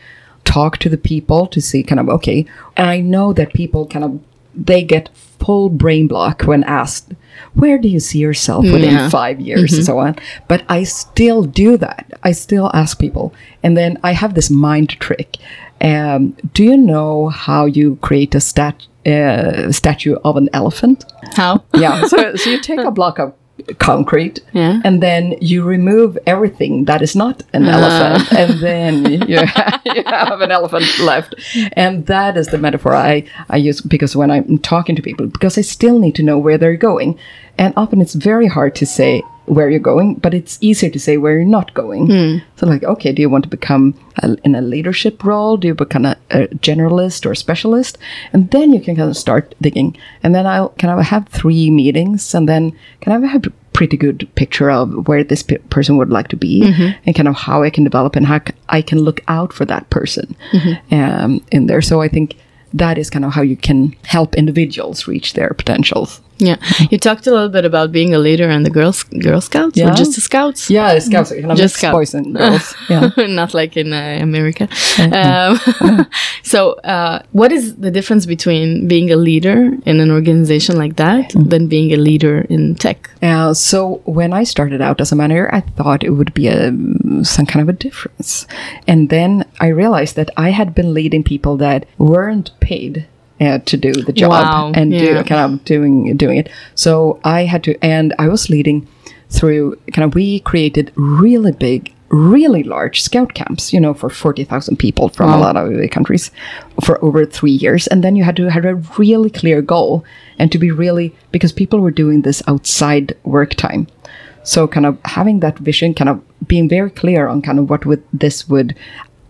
talk 0.44 0.78
to 0.78 0.88
the 0.88 0.98
people 0.98 1.46
to 1.46 1.60
see 1.60 1.82
kind 1.82 2.00
of 2.00 2.08
okay. 2.08 2.46
I 2.76 3.00
know 3.00 3.32
that 3.32 3.52
people 3.52 3.86
kind 3.86 4.04
of 4.04 4.20
they 4.54 4.82
get 4.82 5.10
full 5.40 5.68
brain 5.68 6.06
block 6.08 6.42
when 6.42 6.64
asked, 6.64 7.12
"Where 7.54 7.78
do 7.78 7.88
you 7.88 8.00
see 8.00 8.18
yourself 8.18 8.64
within 8.64 8.94
Yeah. 8.94 9.08
five 9.08 9.40
years?" 9.40 9.72
and 9.74 9.84
so 9.84 9.98
on. 9.98 10.16
But 10.48 10.62
I 10.68 10.84
still 10.84 11.42
do 11.42 11.76
that. 11.78 12.06
I 12.22 12.32
still 12.32 12.70
ask 12.74 12.98
people, 12.98 13.32
and 13.62 13.76
then 13.76 13.98
I 14.02 14.12
have 14.12 14.34
this 14.34 14.50
mind 14.50 14.90
trick. 15.00 15.36
Um, 15.80 16.34
do 16.54 16.64
you 16.64 16.76
know 16.76 17.28
how 17.28 17.66
you 17.66 17.96
create 18.00 18.34
a 18.34 18.40
stat 18.40 18.76
uh, 19.06 19.70
statue 19.70 20.16
of 20.24 20.36
an 20.36 20.48
elephant? 20.52 21.04
How? 21.36 21.62
Yeah. 21.74 22.02
So, 22.08 22.34
so 22.36 22.50
you 22.50 22.60
take 22.60 22.80
a 22.80 22.90
block 22.90 23.18
of 23.18 23.32
concrete, 23.78 24.40
Yeah. 24.52 24.80
and 24.84 25.02
then 25.02 25.36
you 25.40 25.64
remove 25.64 26.18
everything 26.26 26.84
that 26.84 27.02
is 27.02 27.16
not 27.16 27.42
an 27.52 27.66
ah. 27.68 27.72
elephant, 27.72 28.32
and 28.38 28.60
then 28.60 29.04
you, 29.28 29.40
you 29.94 30.02
have 30.04 30.40
an 30.40 30.50
elephant 30.50 30.86
left. 31.00 31.34
And 31.72 32.06
that 32.06 32.36
is 32.36 32.48
the 32.48 32.58
metaphor 32.58 32.94
I, 32.94 33.24
I 33.48 33.56
use 33.56 33.80
because 33.80 34.14
when 34.14 34.30
I'm 34.30 34.58
talking 34.58 34.96
to 34.96 35.02
people, 35.02 35.26
because 35.26 35.58
I 35.58 35.62
still 35.62 35.98
need 35.98 36.14
to 36.16 36.22
know 36.22 36.38
where 36.38 36.58
they're 36.58 36.76
going. 36.76 37.18
And 37.58 37.74
often 37.76 38.00
it's 38.00 38.14
very 38.14 38.46
hard 38.46 38.74
to 38.76 38.86
say, 38.86 39.22
where 39.46 39.70
you're 39.70 39.78
going, 39.78 40.16
but 40.16 40.34
it's 40.34 40.58
easier 40.60 40.90
to 40.90 40.98
say 40.98 41.16
where 41.16 41.36
you're 41.36 41.44
not 41.44 41.72
going. 41.74 42.06
Hmm. 42.06 42.38
So, 42.56 42.66
like, 42.66 42.82
okay, 42.82 43.12
do 43.12 43.22
you 43.22 43.30
want 43.30 43.44
to 43.44 43.50
become 43.50 43.94
a, 44.18 44.36
in 44.44 44.54
a 44.54 44.60
leadership 44.60 45.22
role? 45.24 45.56
Do 45.56 45.68
you 45.68 45.74
become 45.74 46.04
a, 46.04 46.16
a 46.30 46.48
generalist 46.48 47.24
or 47.24 47.32
a 47.32 47.36
specialist? 47.36 47.96
And 48.32 48.50
then 48.50 48.72
you 48.72 48.80
can 48.80 48.96
kind 48.96 49.08
of 49.08 49.16
start 49.16 49.54
digging. 49.60 49.96
And 50.22 50.34
then 50.34 50.46
I'll 50.46 50.70
kind 50.70 50.98
of 50.98 51.04
have 51.06 51.28
three 51.28 51.70
meetings, 51.70 52.34
and 52.34 52.48
then 52.48 52.76
kind 53.00 53.24
of 53.24 53.30
have 53.30 53.46
a 53.46 53.52
pretty 53.72 53.96
good 53.96 54.28
picture 54.34 54.70
of 54.70 55.06
where 55.06 55.22
this 55.22 55.42
pe- 55.42 55.58
person 55.58 55.96
would 55.96 56.10
like 56.10 56.28
to 56.28 56.36
be, 56.36 56.62
mm-hmm. 56.62 56.98
and 57.06 57.14
kind 57.14 57.28
of 57.28 57.36
how 57.36 57.62
I 57.62 57.70
can 57.70 57.84
develop 57.84 58.16
and 58.16 58.26
how 58.26 58.38
c- 58.38 58.54
I 58.68 58.82
can 58.82 58.98
look 58.98 59.20
out 59.28 59.52
for 59.52 59.64
that 59.66 59.88
person 59.90 60.34
mm-hmm. 60.50 60.94
um, 60.94 61.44
in 61.52 61.66
there. 61.66 61.82
So 61.82 62.00
I 62.00 62.08
think 62.08 62.36
that 62.74 62.98
is 62.98 63.10
kind 63.10 63.24
of 63.24 63.32
how 63.32 63.42
you 63.42 63.56
can 63.56 63.94
help 64.04 64.34
individuals 64.34 65.06
reach 65.06 65.34
their 65.34 65.50
potentials. 65.50 66.20
Yeah. 66.38 66.56
You 66.90 66.98
talked 66.98 67.26
a 67.26 67.30
little 67.30 67.48
bit 67.48 67.64
about 67.64 67.92
being 67.92 68.14
a 68.14 68.18
leader 68.18 68.48
and 68.48 68.64
the 68.66 68.70
girls, 68.70 69.02
Girl 69.04 69.40
Scouts 69.40 69.76
or 69.78 69.80
Yeah. 69.84 69.94
just 69.94 70.14
the 70.14 70.20
Scouts? 70.20 70.68
Yeah, 70.70 70.94
the 70.94 71.00
scouts 71.00 71.30
kind 71.30 71.42
Just 71.56 71.60
mixed 71.60 71.76
scout. 71.76 71.92
boys 71.92 72.14
and 72.14 72.34
girls. 72.36 72.74
Yeah. 72.90 73.10
Not 73.16 73.54
like 73.54 73.76
in 73.76 73.92
uh, 73.92 74.18
America. 74.20 74.68
Um, 74.98 76.06
so, 76.42 76.72
uh, 76.84 77.22
what 77.32 77.52
is 77.52 77.76
the 77.76 77.90
difference 77.90 78.26
between 78.26 78.86
being 78.86 79.10
a 79.10 79.16
leader 79.16 79.72
in 79.86 80.00
an 80.00 80.10
organization 80.10 80.76
like 80.76 80.96
that 80.96 81.32
than 81.34 81.68
being 81.68 81.92
a 81.92 81.96
leader 81.96 82.40
in 82.50 82.74
tech? 82.74 83.10
Uh, 83.22 83.54
so 83.54 84.02
when 84.04 84.32
I 84.32 84.44
started 84.44 84.80
out 84.82 85.00
as 85.00 85.12
a 85.12 85.16
manager, 85.16 85.48
I 85.54 85.60
thought 85.60 86.04
it 86.04 86.10
would 86.10 86.32
be 86.34 86.48
a 86.48 86.70
some 87.22 87.46
kind 87.46 87.62
of 87.62 87.68
a 87.74 87.78
difference, 87.78 88.46
and 88.86 89.08
then 89.08 89.44
I 89.58 89.68
realized 89.68 90.16
that 90.16 90.30
I 90.36 90.50
had 90.50 90.74
been 90.74 90.92
leading 90.94 91.24
people 91.24 91.56
that 91.58 91.86
weren't 91.98 92.50
paid. 92.60 93.06
Uh, 93.38 93.58
to 93.66 93.76
do 93.76 93.92
the 93.92 94.14
job 94.14 94.30
Wow, 94.30 94.72
and 94.74 94.94
yeah. 94.94 95.22
do 95.22 95.24
kind 95.24 95.52
of 95.52 95.62
doing 95.66 96.16
doing 96.16 96.38
it, 96.38 96.48
so 96.74 97.20
I 97.22 97.44
had 97.44 97.62
to, 97.64 97.76
and 97.84 98.14
I 98.18 98.28
was 98.28 98.48
leading 98.48 98.88
through 99.28 99.76
kind 99.92 100.04
of 100.06 100.14
we 100.14 100.40
created 100.40 100.90
really 100.96 101.52
big, 101.52 101.92
really 102.08 102.62
large 102.62 103.02
scout 103.02 103.34
camps, 103.34 103.74
you 103.74 103.80
know, 103.80 103.92
for 103.92 104.08
forty 104.08 104.42
thousand 104.44 104.78
people 104.78 105.10
from 105.10 105.30
a 105.30 105.38
lot 105.38 105.56
of 105.56 105.68
the 105.68 105.86
countries 105.86 106.30
for 106.82 106.96
over 107.04 107.26
three 107.26 107.52
years, 107.52 107.86
and 107.88 108.02
then 108.02 108.16
you 108.16 108.24
had 108.24 108.36
to 108.36 108.50
have 108.50 108.64
a 108.64 108.76
really 108.96 109.28
clear 109.28 109.60
goal 109.60 110.02
and 110.38 110.50
to 110.50 110.58
be 110.58 110.70
really 110.70 111.14
because 111.30 111.52
people 111.52 111.80
were 111.80 111.90
doing 111.90 112.22
this 112.22 112.42
outside 112.48 113.14
work 113.24 113.54
time. 113.54 113.86
So 114.44 114.68
kind 114.68 114.86
of 114.86 114.96
having 115.04 115.40
that 115.40 115.58
vision, 115.58 115.92
kind 115.92 116.08
of 116.08 116.22
being 116.48 116.68
very 116.68 116.90
clear 116.90 117.28
on 117.28 117.42
kind 117.42 117.58
of 117.58 117.68
what 117.68 117.84
would 117.84 118.02
this 118.12 118.48
would, 118.48 118.74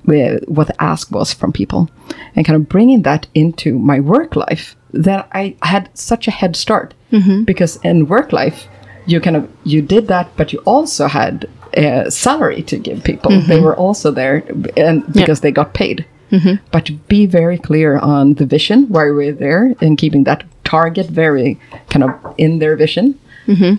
what 0.07 0.69
the 0.69 0.83
ask 0.83 1.11
was 1.11 1.35
from 1.35 1.53
people, 1.53 1.89
and 2.35 2.47
kind 2.47 2.57
of 2.57 2.69
bringing 2.69 3.03
that 3.03 3.27
into 3.35 3.79
my 3.79 4.01
work 4.01 4.37
life. 4.37 4.77
Then 4.93 5.25
I 5.33 5.57
had 5.63 5.91
such 5.95 6.29
a 6.29 6.31
head 6.31 6.57
start 6.57 6.95
mm-hmm. 7.13 7.45
because 7.45 7.77
in 7.83 8.07
work 8.07 8.33
life, 8.33 8.67
you 9.07 9.21
kind 9.21 9.37
of 9.37 9.49
you 9.65 9.83
did 9.83 10.09
that, 10.09 10.29
but 10.37 10.53
you 10.53 10.61
also 10.61 11.07
had 11.07 11.49
a 11.75 12.11
salary 12.11 12.63
to 12.63 12.79
give 12.79 13.05
people. 13.05 13.31
They 13.31 13.57
mm-hmm. 13.57 13.65
were 13.65 13.77
also 13.77 14.11
there, 14.11 14.43
and 14.77 15.05
because 15.13 15.41
they 15.41 15.53
got 15.53 15.75
paid. 15.75 16.07
Mm-hmm. 16.33 16.65
But 16.73 16.87
to 16.87 16.93
be 16.93 17.27
very 17.27 17.59
clear 17.59 17.99
on 17.99 18.35
the 18.35 18.47
vision, 18.47 18.89
why 18.89 19.11
we're 19.11 19.33
there, 19.33 19.75
and 19.81 19.97
keeping 19.97 20.25
that 20.25 20.45
target 20.65 21.07
very 21.07 21.61
kind 21.89 22.03
of 22.05 22.35
in 22.37 22.59
their 22.59 22.75
vision, 22.77 23.19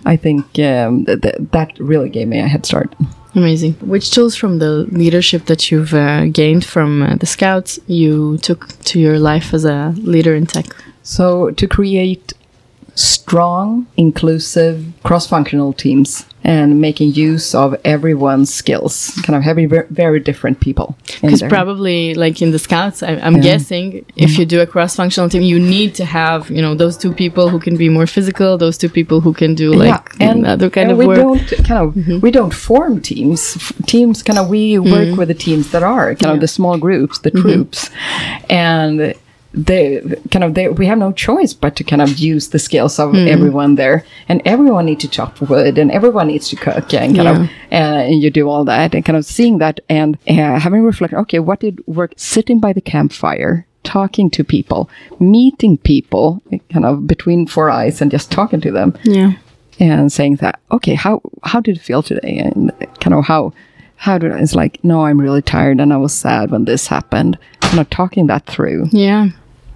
I 0.06 0.16
think 0.16 0.44
um, 0.58 1.04
th- 1.04 1.20
th- 1.20 1.34
that 1.52 1.78
really 1.78 2.08
gave 2.08 2.28
me 2.28 2.38
a 2.38 2.48
head 2.48 2.64
start. 2.64 2.94
Amazing. 3.38 3.74
Which 3.74 4.10
tools 4.10 4.34
from 4.34 4.58
the 4.58 4.72
leadership 5.02 5.46
that 5.46 5.70
you've 5.70 5.94
uh, 5.94 6.26
gained 6.26 6.64
from 6.64 7.02
uh, 7.04 7.14
the 7.14 7.26
Scouts 7.26 7.78
you 7.86 8.36
took 8.38 8.60
to 8.90 8.98
your 8.98 9.20
life 9.20 9.54
as 9.54 9.64
a 9.64 9.94
leader 9.96 10.34
in 10.34 10.44
tech? 10.44 10.66
So 11.04 11.52
to 11.52 11.68
create 11.68 12.32
strong, 12.96 13.86
inclusive, 13.96 14.84
cross-functional 15.04 15.72
teams 15.74 16.26
and 16.44 16.80
making 16.80 17.12
use 17.14 17.54
of 17.54 17.74
everyone's 17.84 18.52
skills, 18.54 19.10
kind 19.24 19.36
of 19.36 19.42
having 19.42 19.68
ver- 19.68 19.86
very 19.90 20.20
different 20.20 20.60
people. 20.60 20.96
Because 21.20 21.42
probably, 21.42 22.14
like 22.14 22.40
in 22.40 22.52
the 22.52 22.58
Scouts, 22.58 23.02
I, 23.02 23.12
I'm 23.16 23.36
Yeah. 23.36 23.42
guessing 23.42 24.04
if 24.16 24.38
you 24.38 24.46
do 24.46 24.60
a 24.60 24.66
cross-functional 24.66 25.28
team, 25.30 25.42
you 25.42 25.58
need 25.58 25.94
to 25.96 26.04
have 26.04 26.50
you 26.50 26.62
know 26.62 26.74
those 26.74 26.96
two 26.96 27.12
people 27.12 27.48
who 27.48 27.58
can 27.58 27.76
be 27.76 27.88
more 27.88 28.06
physical, 28.06 28.56
those 28.56 28.78
two 28.78 28.88
people 28.88 29.20
who 29.20 29.32
can 29.34 29.54
do 29.54 29.72
like 29.72 30.08
and 30.20 30.46
other 30.46 30.70
kind 30.70 30.90
of 30.90 30.98
we 30.98 31.06
work. 31.06 31.18
Mm-hmm. 31.18 31.54
don't 31.56 31.64
kind 31.66 31.80
of 32.16 32.22
we 32.22 32.30
don't 32.30 32.54
form 32.54 33.00
teams. 33.00 33.56
Teams 33.86 34.22
kind 34.22 34.38
of 34.38 34.48
we 34.48 34.78
work 34.78 35.16
with 35.18 35.28
the 35.28 35.34
teams 35.34 35.70
that 35.72 35.82
are 35.82 36.14
kind 36.14 36.22
Yeah. 36.22 36.32
of 36.34 36.40
the 36.40 36.48
small 36.48 36.78
groups, 36.78 37.18
the 37.18 37.30
Mm-hmm. 37.30 37.42
troops, 37.42 37.90
and 38.48 39.14
they 39.66 40.00
kind 40.30 40.44
of 40.44 40.54
they 40.54 40.68
we 40.68 40.86
have 40.86 40.98
no 40.98 41.10
choice 41.12 41.52
but 41.54 41.74
to 41.76 41.84
kind 41.84 42.00
of 42.02 42.18
use 42.18 42.48
the 42.48 42.58
skills 42.58 42.98
of 42.98 43.12
Mm. 43.12 43.28
everyone 43.28 43.74
there, 43.74 44.04
and 44.28 44.40
everyone 44.44 44.86
needs 44.86 45.02
to 45.02 45.08
chop 45.08 45.40
wood, 45.40 45.78
and 45.78 45.90
everyone 45.90 46.28
needs 46.28 46.48
to 46.50 46.56
cook, 46.56 46.92
and 46.94 47.16
kind 47.16 47.28
of 47.28 47.36
uh, 47.72 48.00
and 48.08 48.22
you 48.22 48.30
do 48.30 48.48
all 48.48 48.64
that, 48.64 48.94
and 48.94 49.04
kind 49.04 49.16
of 49.16 49.24
seeing 49.24 49.58
that 49.58 49.80
and 49.88 50.16
uh, 50.28 50.58
having 50.60 50.82
reflect. 50.82 51.12
Okay, 51.14 51.38
what 51.40 51.60
did 51.60 51.80
work? 51.86 52.12
Sitting 52.16 52.60
by 52.60 52.72
the 52.72 52.80
campfire. 52.80 53.64
Talking 53.84 54.28
to 54.32 54.44
people, 54.44 54.90
meeting 55.18 55.78
people, 55.78 56.42
kind 56.72 56.84
of 56.84 57.06
between 57.06 57.46
four 57.46 57.70
eyes, 57.70 58.02
and 58.02 58.10
just 58.10 58.30
talking 58.30 58.60
to 58.60 58.70
them 58.70 58.92
Yeah. 59.04 59.32
and 59.80 60.12
saying 60.12 60.36
that 60.42 60.58
okay 60.70 60.94
how 60.94 61.22
how 61.44 61.60
did 61.60 61.76
it 61.76 61.80
feel 61.82 62.02
today 62.02 62.36
and 62.38 62.70
kind 63.00 63.14
of 63.14 63.24
how 63.24 63.52
how 63.96 64.18
did 64.18 64.32
it's 64.32 64.54
like 64.54 64.78
no 64.82 65.06
i'm 65.06 65.20
really 65.20 65.40
tired 65.40 65.80
and 65.80 65.92
i 65.92 65.96
was 65.96 66.12
sad 66.12 66.50
when 66.50 66.64
this 66.66 66.88
happened 66.88 67.38
kind 67.60 67.78
of 67.80 67.88
talking 67.88 68.26
that 68.26 68.44
through 68.46 68.88
Yeah. 68.90 69.28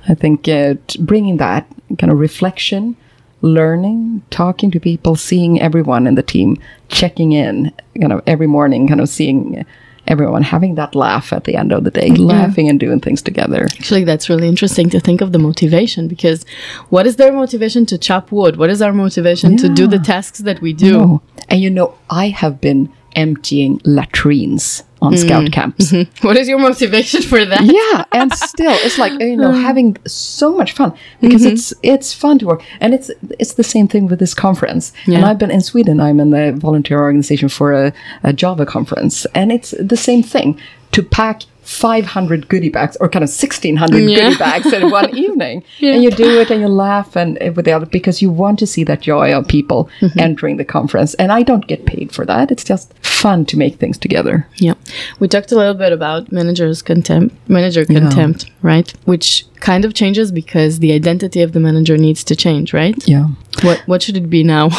I 0.09 0.15
think 0.15 0.49
uh, 0.49 0.75
bringing 1.01 1.37
that 1.37 1.67
kind 1.99 2.11
of 2.11 2.19
reflection 2.19 2.97
learning 3.43 4.23
talking 4.31 4.71
to 4.71 4.79
people 4.79 5.17
seeing 5.17 5.61
everyone 5.61 6.07
in 6.07 6.15
the 6.15 6.23
team 6.23 6.57
checking 6.89 7.33
in 7.33 7.73
kind 8.01 8.13
of 8.13 8.23
every 8.27 8.47
morning 8.47 8.87
kind 8.87 9.01
of 9.01 9.09
seeing 9.09 9.65
everyone 10.09 10.43
having 10.43 10.75
that 10.75 10.95
laugh 10.95 11.33
at 11.33 11.45
the 11.45 11.55
end 11.55 11.73
of 11.73 11.85
the 11.85 11.91
day 11.91 12.11
laughing 12.11 12.69
and 12.69 12.81
doing 12.81 12.99
things 12.99 13.23
together. 13.23 13.67
Actually, 13.67 14.03
that's 14.03 14.29
really 14.29 14.49
interesting 14.49 14.91
to 14.91 14.99
think 14.99 15.21
of 15.21 15.31
the 15.31 15.39
motivation 15.39 16.09
because 16.09 16.45
what 16.89 17.07
is 17.07 17.17
their 17.17 17.33
motivation 17.33 17.87
to 17.87 17.97
chop 17.97 18.33
wood? 18.33 18.57
What 18.57 18.69
is 18.69 18.83
our 18.83 18.93
motivation 18.93 19.57
to 19.59 19.69
do 19.69 19.87
the 19.87 20.01
tasks 20.01 20.41
that 20.41 20.61
we 20.61 20.73
do? 20.73 20.99
Oh, 21.01 21.23
and 21.53 21.61
you 21.61 21.71
know 21.71 21.95
i 22.11 22.29
have 22.29 22.61
been 22.61 22.93
emptying 23.15 23.81
latrines 23.85 24.83
on 25.03 25.13
mm-hmm. 25.13 25.27
scout 25.27 25.53
camps. 25.53 25.93
What 26.23 26.37
is 26.37 26.49
your 26.49 26.59
motivation 26.59 27.23
for 27.23 27.45
that? 27.45 27.63
yeah 27.65 28.05
and 28.13 28.33
still 28.35 28.77
it's 28.87 28.99
like 28.99 29.13
you 29.21 29.37
know 29.37 29.53
mm. 29.57 29.63
having 29.63 29.97
so 30.07 30.57
much 30.61 30.73
fun 30.73 30.93
because 31.21 31.43
mm-hmm. 31.43 31.55
it's 31.55 31.75
it's 31.83 32.15
fun 32.15 32.39
to 32.39 32.47
work 32.47 32.63
and 32.81 32.95
it's 32.95 33.11
it's 33.39 33.55
the 33.55 33.65
same 33.65 33.89
thing 33.89 34.07
with 34.07 34.19
this 34.19 34.35
conference. 34.35 34.93
And 35.07 35.25
i've 35.25 35.39
been 35.39 35.51
in 35.51 35.61
sweden 35.61 36.01
i'm 36.01 36.21
in 36.21 36.31
the 36.31 36.53
volunteer 36.67 37.01
organization 37.01 37.49
for 37.49 37.73
a, 37.73 37.93
a 38.23 38.33
java 38.33 38.65
conference 38.65 39.27
and 39.35 39.53
it's 39.53 39.73
the 39.79 39.97
same 39.97 40.23
thing. 40.23 40.59
To 40.93 41.03
pack 41.03 41.45
500 41.63 42.49
goodie 42.49 42.69
bags 42.69 42.97
or 43.01 43.09
kind 43.09 43.23
of 43.23 43.29
1600 43.31 43.99
Yeah. 44.09 44.17
goodie 44.21 44.39
bags 44.39 44.73
in 44.73 44.91
one 44.91 45.17
evening. 45.25 45.63
And 45.81 46.03
you 46.03 46.11
do 46.11 46.41
it 46.41 46.51
and 46.51 46.61
you 46.61 46.69
laugh 46.69 47.17
and 47.17 47.41
uh, 47.43 47.53
with 47.55 47.65
the 47.65 47.73
other 47.73 47.87
because 47.87 48.21
you 48.21 48.31
want 48.31 48.59
to 48.59 48.67
see 48.67 48.85
that 48.85 49.01
joy 49.01 49.33
of 49.33 49.47
people 49.49 49.89
entering 50.19 50.57
the 50.57 50.65
conference. 50.65 51.15
And 51.15 51.31
i 51.33 51.43
don't 51.43 51.67
get 51.67 51.87
paid 51.87 52.13
for 52.13 52.27
that. 52.27 52.51
It's 52.51 52.65
just 52.65 52.93
fun 52.99 53.45
to 53.47 53.57
make 53.57 53.77
things 53.77 53.97
together. 53.99 54.47
Yeah. 54.57 54.75
We 55.21 55.29
talked 55.29 55.53
a 55.53 55.57
little 55.57 55.75
bit 55.75 55.93
about 55.93 56.33
managers 56.33 56.83
contempt, 56.83 57.35
manager 57.49 57.85
contempt, 57.85 58.51
right? 58.63 58.93
Which 59.05 59.47
kind 59.63 59.85
of 59.85 59.95
changes 59.95 60.33
because 60.33 60.79
the 60.81 60.93
identity 60.93 61.41
of 61.43 61.53
the 61.53 61.61
manager 61.61 61.97
needs 61.97 62.25
to 62.25 62.35
change, 62.37 62.75
right? 62.75 62.97
yeah 63.09 63.27
What 63.63 63.79
what 63.87 64.03
should 64.03 64.17
it 64.17 64.29
be 64.29 64.43
now? 64.45 64.69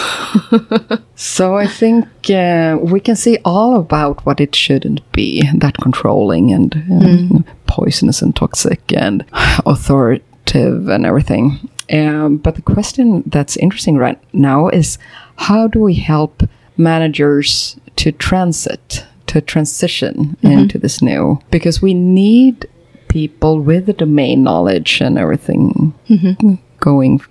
So 1.16 1.56
I 1.64 1.68
think 1.68 2.06
uh, 2.30 2.78
we 2.94 3.00
can 3.00 3.16
see 3.16 3.38
all 3.46 3.76
about 3.80 4.26
what 4.26 4.40
it 4.42 4.56
shouldn't 4.56 5.02
be 5.12 5.42
that 5.64 5.76
controlling 5.78 6.52
and 6.52 6.76
uh, 6.76 7.52
poisonous 7.66 8.22
and 8.22 8.36
toxic 8.36 8.82
and 8.94 9.24
authoritative 9.66 10.90
and 10.90 11.06
everything. 11.06 11.44
Um, 11.92 12.38
but 12.38 12.56
the 12.56 12.62
question 12.62 13.24
that's 13.26 13.58
interesting 13.58 13.98
right 13.98 14.20
now 14.34 14.70
is 14.70 14.98
how 15.36 15.68
do 15.68 15.80
we 15.80 15.96
help 15.96 16.44
managers 16.78 17.78
to 17.98 18.12
transit, 18.12 19.06
to 19.28 19.42
transition 19.42 20.36
into 20.42 20.78
this 20.78 21.02
new? 21.02 21.40
Because 21.52 21.82
we 21.82 21.94
need 21.94 22.68
people 23.14 23.60
with 23.60 23.86
the 23.86 23.94
domain 23.94 24.44
knowledge 24.44 25.00
and 25.00 25.20
everything 25.20 25.94
mm-hmm. 26.10 26.56
going. 26.80 27.22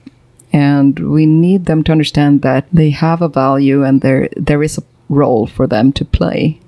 And 0.52 0.98
we 1.16 1.26
need 1.26 1.66
them 1.66 1.82
to 1.84 1.92
understand 1.92 2.42
that 2.42 2.66
they 2.72 2.90
have 2.90 3.20
a 3.20 3.28
value 3.28 3.82
and 3.82 4.00
there 4.00 4.28
there 4.36 4.62
is 4.62 4.78
a 4.78 4.84
role 5.08 5.46
for 5.46 5.66
them 5.66 5.92
to 5.94 6.04
play. 6.04 6.60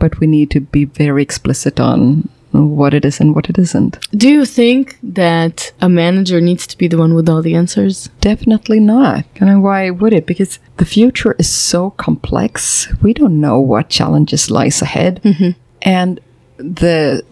But 0.00 0.18
we 0.20 0.26
need 0.26 0.50
to 0.50 0.60
be 0.60 0.84
very 0.86 1.22
explicit 1.22 1.78
on 1.80 2.28
what 2.52 2.94
it 2.94 3.04
is 3.04 3.20
and 3.20 3.34
what 3.34 3.50
it 3.50 3.58
isn't. 3.58 3.98
Do 4.12 4.28
you 4.28 4.44
think 4.44 4.98
that 5.02 5.72
a 5.80 5.88
manager 5.88 6.40
needs 6.40 6.66
to 6.68 6.78
be 6.78 6.88
the 6.88 6.98
one 6.98 7.14
with 7.14 7.28
all 7.28 7.42
the 7.42 7.54
answers? 7.54 8.08
definitely 8.20 8.80
not. 8.80 9.24
And 9.40 9.62
why 9.62 9.90
would 9.90 10.12
it? 10.12 10.26
Because 10.26 10.58
the 10.78 10.84
future 10.84 11.34
is 11.38 11.48
so 11.48 11.90
complex. 11.90 12.88
We 13.02 13.12
don't 13.14 13.40
know 13.40 13.60
what 13.60 13.88
challenges 13.98 14.50
lies 14.50 14.82
ahead. 14.82 15.20
Mm-hmm. 15.22 15.50
And 15.82 16.20
the 16.58 17.24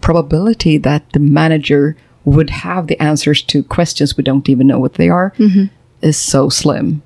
probability 0.00 0.78
that 0.78 1.10
the 1.12 1.20
manager 1.20 1.96
would 2.24 2.50
have 2.50 2.86
the 2.86 3.00
answers 3.00 3.42
to 3.42 3.62
questions 3.62 4.16
we 4.16 4.24
don't 4.24 4.48
even 4.48 4.66
know 4.66 4.78
what 4.78 4.94
they 4.94 5.08
are 5.08 5.32
mm-hmm. 5.38 5.66
is 6.02 6.16
so 6.16 6.48
slim. 6.48 7.02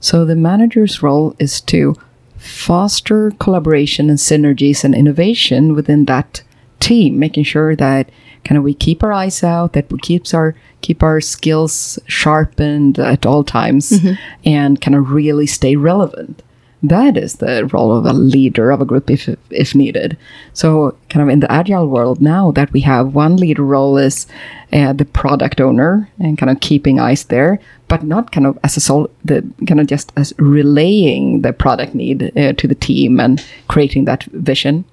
So 0.00 0.24
the 0.24 0.36
manager's 0.36 1.02
role 1.02 1.34
is 1.38 1.60
to 1.62 1.96
foster 2.36 3.32
collaboration 3.40 4.08
and 4.08 4.18
synergies 4.18 4.84
and 4.84 4.94
innovation 4.94 5.74
within 5.74 6.04
that 6.06 6.42
team, 6.80 7.18
making 7.18 7.44
sure 7.44 7.74
that 7.76 8.08
kind 8.44 8.56
of 8.56 8.64
we 8.64 8.74
keep 8.74 9.02
our 9.02 9.12
eyes 9.12 9.42
out, 9.42 9.72
that 9.72 9.90
we 9.92 9.98
keeps 9.98 10.32
our 10.32 10.54
keep 10.80 11.02
our 11.02 11.20
skills 11.20 11.98
sharpened 12.06 12.98
at 13.00 13.26
all 13.26 13.42
times, 13.42 13.90
mm-hmm. 13.90 14.14
and 14.44 14.80
kind 14.80 14.94
of 14.94 15.10
really 15.10 15.46
stay 15.46 15.74
relevant. 15.74 16.42
That 16.82 17.16
is 17.16 17.36
the 17.36 17.66
role 17.72 17.96
of 17.96 18.06
a 18.06 18.12
leader 18.12 18.70
of 18.70 18.80
a 18.80 18.84
group 18.84 19.10
if 19.10 19.28
if 19.50 19.74
needed. 19.74 20.16
So, 20.52 20.96
kind 21.08 21.22
of 21.22 21.28
in 21.28 21.40
the 21.40 21.50
agile 21.50 21.88
world 21.88 22.20
now 22.20 22.52
that 22.52 22.72
we 22.72 22.80
have 22.82 23.14
one 23.14 23.36
leader 23.36 23.64
role 23.64 23.98
is 23.98 24.26
uh, 24.72 24.92
the 24.92 25.04
product 25.04 25.60
owner 25.60 26.08
and 26.20 26.38
kind 26.38 26.50
of 26.50 26.60
keeping 26.60 27.00
eyes 27.00 27.24
there, 27.24 27.58
but 27.88 28.04
not 28.04 28.30
kind 28.30 28.46
of 28.46 28.58
as 28.62 28.76
a 28.76 28.80
sole, 28.80 29.10
the 29.24 29.44
kind 29.66 29.80
of 29.80 29.88
just 29.88 30.12
as 30.16 30.32
relaying 30.38 31.42
the 31.42 31.52
product 31.52 31.96
need 31.96 32.36
uh, 32.38 32.52
to 32.52 32.68
the 32.68 32.76
team 32.76 33.18
and 33.18 33.44
creating 33.66 34.04
that 34.04 34.22
vision 34.24 34.84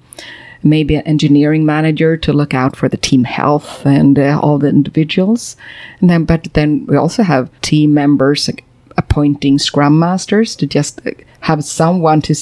maybe 0.63 0.95
an 0.95 1.03
engineering 1.03 1.63
manager 1.63 2.17
to 2.17 2.33
look 2.33 2.55
out 2.55 2.75
for 2.75 2.89
the 2.89 2.97
team 2.97 3.23
health 3.23 3.85
and 3.85 4.17
uh, 4.17 4.39
all 4.41 4.57
the 4.57 4.67
individuals 4.67 5.55
and 6.01 6.09
then 6.09 6.25
but 6.25 6.47
then 6.53 6.83
we 6.87 6.97
also 6.97 7.21
have 7.21 7.51
team 7.61 7.93
members 7.93 8.49
appointing 8.97 9.59
scrum 9.59 9.99
masters 9.99 10.55
to 10.55 10.65
just 10.65 11.01
have 11.45 11.63
someone 11.63 12.21
to 12.21 12.33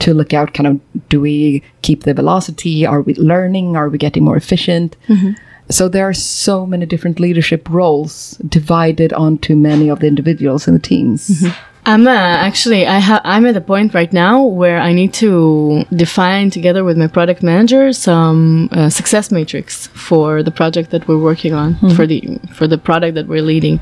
to 0.00 0.12
look 0.12 0.34
out 0.34 0.52
kind 0.52 0.66
of 0.66 1.08
do 1.08 1.20
we 1.20 1.62
keep 1.82 2.02
the 2.02 2.12
velocity? 2.12 2.84
Are 2.84 3.02
we 3.02 3.14
learning? 3.14 3.76
Are 3.76 3.88
we 3.88 3.98
getting 3.98 4.24
more 4.24 4.36
efficient? 4.36 4.96
Mm-hmm. 5.06 5.32
So 5.70 5.88
there 5.88 6.08
are 6.08 6.14
so 6.14 6.66
many 6.66 6.86
different 6.86 7.20
leadership 7.20 7.68
roles 7.70 8.36
divided 8.48 9.12
onto 9.12 9.54
many 9.54 9.88
of 9.88 10.00
the 10.00 10.08
individuals 10.08 10.66
in 10.66 10.74
the 10.74 10.80
teams 10.80 11.28
mm-hmm. 11.28 11.67
I'm 11.86 12.06
uh, 12.06 12.10
actually 12.10 12.86
I 12.86 12.98
ha- 12.98 13.22
I'm 13.24 13.46
at 13.46 13.56
a 13.56 13.60
point 13.60 13.94
right 13.94 14.12
now 14.12 14.44
where 14.44 14.78
I 14.78 14.92
need 14.92 15.14
to 15.14 15.84
define 15.94 16.50
together 16.50 16.84
with 16.84 16.98
my 16.98 17.06
product 17.06 17.42
manager 17.42 17.92
some 17.92 18.68
uh, 18.72 18.90
success 18.90 19.30
metrics 19.30 19.86
for 19.88 20.42
the 20.42 20.50
project 20.50 20.90
that 20.90 21.08
we're 21.08 21.18
working 21.18 21.54
on 21.54 21.76
for 21.96 22.06
the 22.06 22.38
for 22.52 22.66
the 22.66 22.76
product 22.78 23.14
that 23.14 23.26
we're 23.26 23.42
leading, 23.42 23.80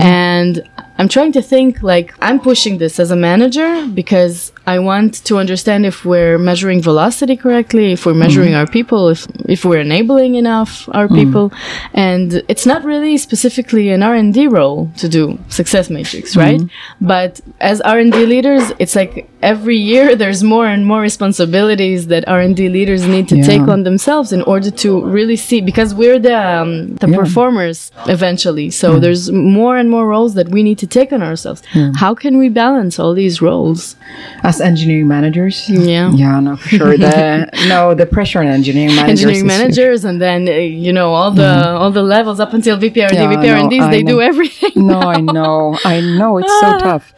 and 0.00 0.62
I'm 0.98 1.08
trying 1.08 1.32
to 1.32 1.42
think 1.42 1.82
like 1.82 2.12
I'm 2.20 2.40
pushing 2.40 2.78
this 2.78 2.98
as 3.00 3.10
a 3.10 3.16
manager 3.16 3.86
because 3.94 4.52
I 4.66 4.78
want 4.80 5.24
to 5.24 5.38
understand 5.38 5.86
if 5.86 6.04
we're 6.04 6.38
measuring 6.38 6.82
velocity 6.82 7.36
correctly, 7.36 7.92
if 7.92 8.04
we're 8.06 8.14
measuring 8.14 8.54
our 8.54 8.66
people, 8.66 9.08
if 9.08 9.26
if 9.48 9.64
we're 9.64 9.80
enabling 9.80 10.34
enough 10.36 10.88
our 10.92 11.08
people, 11.08 11.52
and 11.94 12.42
it's 12.48 12.66
not 12.66 12.84
really 12.84 13.16
specifically 13.16 13.90
an 13.90 14.02
R 14.02 14.14
and 14.14 14.32
D 14.34 14.46
role 14.48 14.90
to 14.98 15.08
do 15.08 15.38
success 15.48 15.88
metrics, 15.90 16.36
right? 16.36 16.60
But 17.00 17.37
as 17.60 17.80
R 17.80 17.98
and 17.98 18.12
D 18.12 18.26
leaders, 18.26 18.72
it's 18.78 18.94
like 18.96 19.28
every 19.42 19.76
year 19.76 20.16
there's 20.22 20.42
more 20.42 20.66
and 20.66 20.86
more 20.86 21.00
responsibilities 21.00 22.06
that 22.08 22.26
R 22.28 22.40
and 22.40 22.56
D 22.56 22.68
leaders 22.68 23.06
need 23.06 23.28
to 23.28 23.42
take 23.42 23.62
on 23.62 23.82
themselves 23.84 24.32
in 24.32 24.42
order 24.42 24.70
to 24.70 25.04
really 25.04 25.36
see 25.36 25.60
because 25.60 25.94
we're 25.94 26.18
the 26.18 26.36
um, 26.36 26.94
the 26.96 27.08
performers 27.08 27.90
eventually. 28.06 28.70
So 28.70 28.98
there's 28.98 29.30
more 29.30 29.76
and 29.76 29.90
more 29.90 30.06
roles 30.06 30.34
that 30.34 30.48
we 30.48 30.62
need 30.62 30.78
to 30.78 30.86
take 30.86 31.12
on 31.12 31.22
ourselves. 31.22 31.62
How 31.96 32.14
can 32.14 32.38
we 32.38 32.48
balance 32.48 32.98
all 32.98 33.14
these 33.14 33.40
roles? 33.40 33.96
as 34.42 34.60
engineering 34.60 35.08
managers? 35.08 35.68
Yeah. 35.68 36.10
yeah 36.12 36.40
no 36.40 36.56
for 36.56 36.68
sure. 36.68 36.96
The 36.96 37.48
no 37.68 37.94
the 37.94 38.06
pressure 38.06 38.40
on 38.40 38.46
engineering 38.46 38.94
managers 38.94 39.22
engineering 39.24 39.46
managers 39.46 40.04
and 40.04 40.20
then 40.20 40.48
uh, 40.48 40.52
you 40.52 40.92
know 40.92 41.12
all 41.12 41.30
the 41.30 41.68
all 41.68 41.90
the 41.90 42.02
levels 42.02 42.40
up 42.40 42.52
until 42.54 42.82
Yeah, 42.82 43.06
I 43.06 43.14
VPRDs, 43.14 43.78
know, 43.78 43.84
I 43.86 43.90
they 43.90 44.02
do 44.02 44.20
everything. 44.20 44.72
no 44.76 45.00
i 45.18 45.20
know. 45.20 45.78
I 45.84 46.00
know. 46.00 46.38
It's 46.38 46.60
so 46.60 46.78
tough 46.78 47.14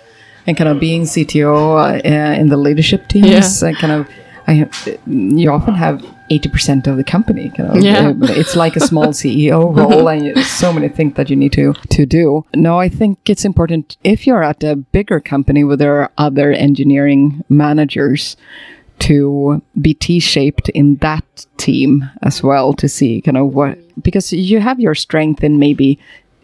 and 0.47 0.57
kind 0.57 0.69
of 0.69 0.81
being 0.81 1.03
cto 1.03 1.51
uh, 1.79 2.41
in 2.41 2.49
the 2.49 2.57
leadership 2.57 3.09
teams 3.09 3.63
Yeah. 3.63 3.69
uh, 3.69 3.73
kind 3.75 3.93
of 3.93 4.09
I, 4.47 4.69
you 5.07 5.49
often 5.51 5.75
have 5.75 6.05
80% 6.31 6.87
of 6.89 6.97
the 6.97 7.05
company 7.05 7.51
kind 7.57 7.69
of 7.77 7.83
Yeah. 7.85 8.09
uh, 8.09 8.15
it's 8.41 8.57
like 8.57 8.75
a 8.77 8.81
small 8.81 9.09
ceo 9.21 9.77
role 9.77 10.09
and 10.09 10.39
so 10.45 10.73
many 10.73 10.89
things 10.89 11.15
that 11.15 11.29
you 11.31 11.37
need 11.37 11.53
to 11.53 11.75
to 11.97 12.07
do 12.07 12.45
no 12.55 12.79
i 12.81 12.89
think 12.89 13.19
it's 13.29 13.45
important 13.45 13.97
if 14.05 14.27
you're 14.27 14.43
at 14.43 14.63
a 14.65 14.77
bigger 14.77 15.21
company 15.21 15.63
where 15.65 15.77
there 15.77 15.97
are 16.01 16.11
other 16.19 16.53
engineering 16.53 17.45
managers 17.49 18.37
to 18.99 19.63
be 19.81 19.95
T-shaped 19.95 20.69
in 20.71 20.97
that 20.97 21.47
team 21.57 22.11
as 22.23 22.43
well 22.43 22.75
to 22.75 22.87
see 22.87 23.23
kind 23.23 23.39
of 23.39 23.55
what 23.55 23.79
because 24.03 24.31
you 24.33 24.61
have 24.61 24.79
your 24.79 24.95
strength 24.95 25.43
in 25.43 25.59
maybe 25.59 25.99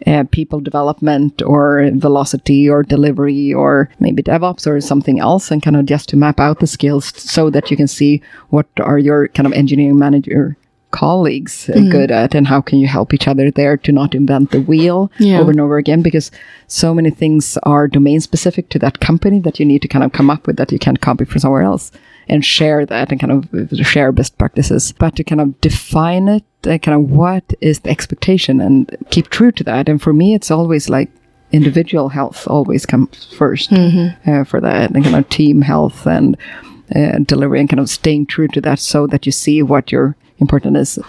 uh, 0.05 0.23
people 0.31 0.59
development 0.59 1.41
or 1.41 1.89
velocity 1.95 2.69
or 2.69 2.83
delivery 2.83 3.53
or 3.53 3.89
maybe 3.99 4.21
DevOps 4.21 4.67
or 4.67 4.79
something 4.79 5.19
else 5.19 5.49
and 5.49 5.63
kind 5.63 5.75
of 5.75 5.85
just 5.85 6.07
to 6.09 6.15
map 6.17 6.39
out 6.39 6.59
the 6.59 6.67
skills 6.67 7.05
so 7.17 7.49
that 7.49 7.71
you 7.71 7.77
can 7.77 7.87
see 7.87 8.21
what 8.49 8.67
are 8.79 8.99
your 8.99 9.27
kind 9.29 9.47
of 9.47 9.53
engineering 9.53 9.97
manager 9.97 10.55
colleagues 10.91 11.69
uh, 11.69 11.79
good 11.91 12.11
at 12.11 12.33
and 12.33 12.47
how 12.47 12.61
can 12.61 12.79
you 12.79 12.87
help 12.87 13.13
each 13.13 13.27
other 13.27 13.51
there 13.51 13.75
to 13.75 13.91
not 13.91 14.15
invent 14.15 14.51
the 14.51 14.61
wheel 14.61 15.11
Yeah. 15.19 15.39
over 15.39 15.51
and 15.51 15.59
over 15.59 15.77
again 15.77 16.01
because 16.01 16.31
so 16.67 16.93
many 16.93 17.09
things 17.09 17.57
are 17.63 17.87
domain 17.87 18.21
specific 18.21 18.69
to 18.69 18.79
that 18.79 18.99
company 19.01 19.39
that 19.41 19.59
you 19.59 19.65
need 19.65 19.81
to 19.81 19.87
kind 19.89 20.05
of 20.05 20.13
come 20.13 20.29
up 20.29 20.47
with 20.47 20.55
that 20.57 20.71
you 20.71 20.79
can't 20.79 21.01
copy 21.01 21.25
from 21.25 21.39
somewhere 21.39 21.63
else 21.63 21.91
and 22.29 22.43
share 22.43 22.85
that 22.85 23.11
and 23.11 23.19
kind 23.19 23.31
of 23.31 23.85
share 23.85 24.11
best 24.11 24.37
practices 24.37 24.91
but 24.93 25.15
to 25.15 25.23
kind 25.23 25.41
of 25.41 25.59
define 25.61 26.27
it 26.27 26.43
uh, 26.65 26.77
kind 26.79 27.01
of 27.01 27.11
what 27.11 27.53
is 27.61 27.79
the 27.81 27.89
expectation 27.89 28.59
and 28.59 28.95
keep 29.09 29.29
true 29.29 29.51
to 29.51 29.63
that. 29.63 29.87
And 29.87 30.01
for 30.01 30.13
me 30.13 30.33
it's 30.33 30.51
always 30.51 30.89
like 30.89 31.09
individual 31.51 32.09
health 32.09 32.47
always 32.47 32.85
comes 32.85 33.33
1st 33.37 34.27
uh, 34.27 34.43
for 34.43 34.59
that 34.59 34.91
and 34.91 35.03
kind 35.03 35.15
of 35.15 35.29
team 35.29 35.61
health 35.61 36.05
and 36.05 36.35
uh, 36.93 37.19
delivery 37.19 37.59
and 37.59 37.69
kind 37.69 37.79
of 37.79 37.89
staying 37.89 38.25
true 38.25 38.47
to 38.49 38.61
that 38.61 38.79
so 38.79 39.07
that 39.07 39.25
you 39.25 39.31
see 39.31 39.61
what 39.63 39.91
your 39.91 40.15
important 40.39 40.75
is. 40.75 40.99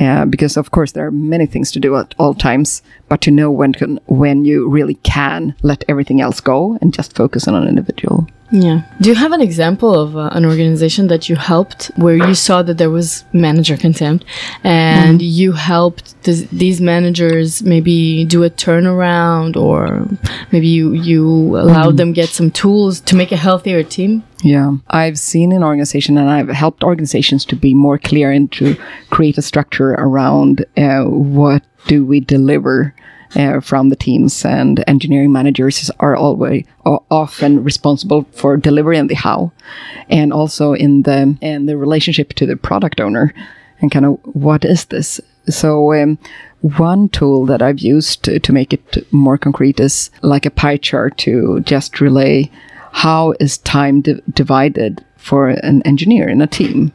Uh, 0.00 0.24
because 0.24 0.56
of 0.56 0.70
course 0.70 0.92
there 0.92 1.06
are 1.06 1.10
many 1.10 1.44
things 1.44 1.70
to 1.70 1.78
do 1.78 1.94
at 1.96 2.14
all 2.18 2.32
times 2.32 2.80
but 3.10 3.20
to 3.20 3.30
know 3.30 3.50
when 3.50 3.74
can, 3.74 4.00
when 4.06 4.42
you 4.46 4.66
really 4.66 4.94
can 5.02 5.54
let 5.60 5.84
everything 5.86 6.22
else 6.22 6.40
go 6.40 6.78
and 6.80 6.94
just 6.94 7.14
focus 7.14 7.46
on 7.46 7.54
an 7.54 7.68
individual 7.68 8.26
Yeah. 8.52 8.82
Do 9.00 9.08
you 9.08 9.14
have 9.16 9.32
an 9.32 9.40
example 9.40 9.98
of 9.98 10.14
uh, 10.14 10.28
an 10.32 10.44
organization 10.44 11.06
that 11.08 11.28
you 11.28 11.36
helped 11.36 11.90
where 11.96 12.16
you 12.16 12.34
saw 12.34 12.62
that 12.62 12.76
there 12.76 12.90
was 12.90 13.24
manager 13.32 13.76
contempt 13.78 14.24
and 14.62 15.18
Mm-hmm. 15.20 15.38
you 15.40 15.52
helped 15.52 16.22
th- 16.22 16.48
these 16.50 16.78
managers 16.80 17.62
maybe 17.62 18.24
do 18.26 18.44
a 18.44 18.50
turnaround 18.50 19.56
or 19.56 20.06
maybe 20.52 20.68
you, 20.68 20.92
you 20.92 21.24
allowed 21.56 21.88
Mm-hmm. 21.88 21.96
them 21.96 22.12
get 22.12 22.28
some 22.28 22.50
tools 22.50 23.00
to 23.00 23.16
make 23.16 23.32
a 23.32 23.36
healthier 23.36 23.82
team? 23.82 24.22
Yeah, 24.44 24.72
I've 24.90 25.18
seen 25.18 25.52
an 25.52 25.62
organization 25.64 26.18
and 26.18 26.28
I've 26.28 26.48
helped 26.50 26.84
organizations 26.84 27.44
to 27.46 27.56
be 27.56 27.72
more 27.74 27.96
clear 27.96 28.30
and 28.30 28.50
to 28.52 28.76
create 29.10 29.38
a 29.38 29.42
structure 29.42 29.92
around 29.92 30.64
uh, 30.76 31.04
what 31.04 31.62
do 31.86 32.04
we 32.04 32.20
deliver 32.20 32.94
uh, 33.36 33.60
from 33.60 33.88
the 33.88 33.96
teams 33.96 34.44
and 34.44 34.84
engineering 34.86 35.32
managers 35.32 35.90
are 36.00 36.16
always 36.16 36.64
o- 36.84 37.02
often 37.10 37.64
responsible 37.64 38.24
for 38.32 38.56
delivery 38.56 38.98
and 38.98 39.08
the 39.08 39.14
how, 39.14 39.52
and 40.08 40.32
also 40.32 40.74
in 40.74 41.02
the 41.02 41.36
in 41.40 41.66
the 41.66 41.76
relationship 41.76 42.32
to 42.34 42.46
the 42.46 42.56
product 42.56 43.00
owner 43.00 43.34
and 43.80 43.90
kind 43.90 44.04
of 44.04 44.18
what 44.24 44.64
is 44.64 44.86
this. 44.86 45.20
So 45.48 45.92
um, 45.94 46.18
one 46.60 47.08
tool 47.08 47.46
that 47.46 47.62
I've 47.62 47.80
used 47.80 48.22
to, 48.24 48.38
to 48.38 48.52
make 48.52 48.72
it 48.72 49.12
more 49.12 49.36
concrete 49.36 49.80
is 49.80 50.10
like 50.22 50.46
a 50.46 50.50
pie 50.50 50.76
chart 50.76 51.18
to 51.18 51.60
just 51.60 52.00
relay 52.00 52.50
how 52.92 53.34
is 53.40 53.58
time 53.58 54.02
di- 54.02 54.20
divided 54.32 55.04
for 55.16 55.48
an 55.48 55.82
engineer 55.82 56.28
in 56.28 56.40
a 56.42 56.46
team 56.46 56.92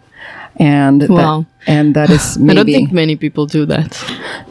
and 0.59 1.01
that- 1.01 1.09
Wow. 1.09 1.45
and 1.67 1.95
that 1.95 2.09
is 2.09 2.37
maybe 2.37 2.51
I 2.59 2.63
don't 2.63 2.65
think 2.73 2.91
many 2.91 3.15
people 3.15 3.45
do 3.45 3.65
that. 3.65 3.97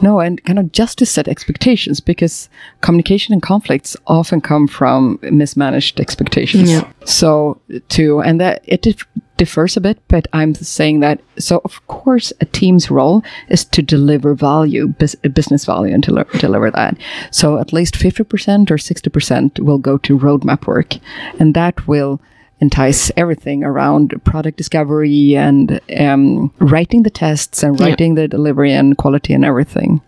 no 0.03 0.21
and 0.21 0.43
kind 0.45 0.59
of 0.59 0.71
just 0.73 0.99
to 0.99 1.07
set 1.07 1.29
expectations 1.29 2.01
because 2.01 2.49
communication 2.81 3.33
and 3.33 3.43
conflicts 3.43 3.97
often 4.07 4.41
come 4.41 4.69
from 4.69 5.19
mismanaged 5.23 6.01
expectations 6.01 6.71
Yeah. 6.71 6.85
so 7.05 7.59
to 7.89 8.21
and 8.23 8.41
that 8.41 8.61
it 8.65 8.83
dif- 8.83 9.07
differs 9.37 9.77
a 9.77 9.81
bit 9.81 9.99
but 10.09 10.27
i'm 10.33 10.55
saying 10.55 11.01
that 11.01 11.21
so 11.39 11.61
of 11.65 11.75
course 11.89 12.33
a 12.41 12.45
team's 12.47 12.91
role 12.91 13.23
is 13.49 13.65
to 13.67 13.83
deliver 13.83 14.35
value 14.35 14.89
bus- 14.99 15.17
business 15.35 15.65
value 15.67 15.95
and 15.95 16.03
to 16.05 16.11
deli- 16.11 16.39
deliver 16.41 16.71
that 16.71 16.97
so 17.31 17.59
at 17.59 17.73
least 17.73 17.95
50% 17.95 18.71
or 18.71 18.77
60% 18.79 19.61
will 19.61 19.79
go 19.79 19.99
to 19.99 20.19
roadmap 20.19 20.67
work 20.67 20.95
and 21.39 21.55
that 21.55 21.87
will 21.89 22.21
entice 22.61 23.11
everything 23.17 23.63
around 23.65 24.15
product 24.25 24.57
discovery 24.57 25.37
and 25.37 25.81
um, 25.99 26.51
writing 26.59 27.03
the 27.03 27.11
tests 27.11 27.63
and 27.63 27.79
Yeah. 27.79 27.87
writing 27.89 28.15
the 28.15 28.29
delivery 28.29 28.73
and 28.73 28.97
quality 28.97 29.35
and 29.35 29.45
everything. 29.45 30.01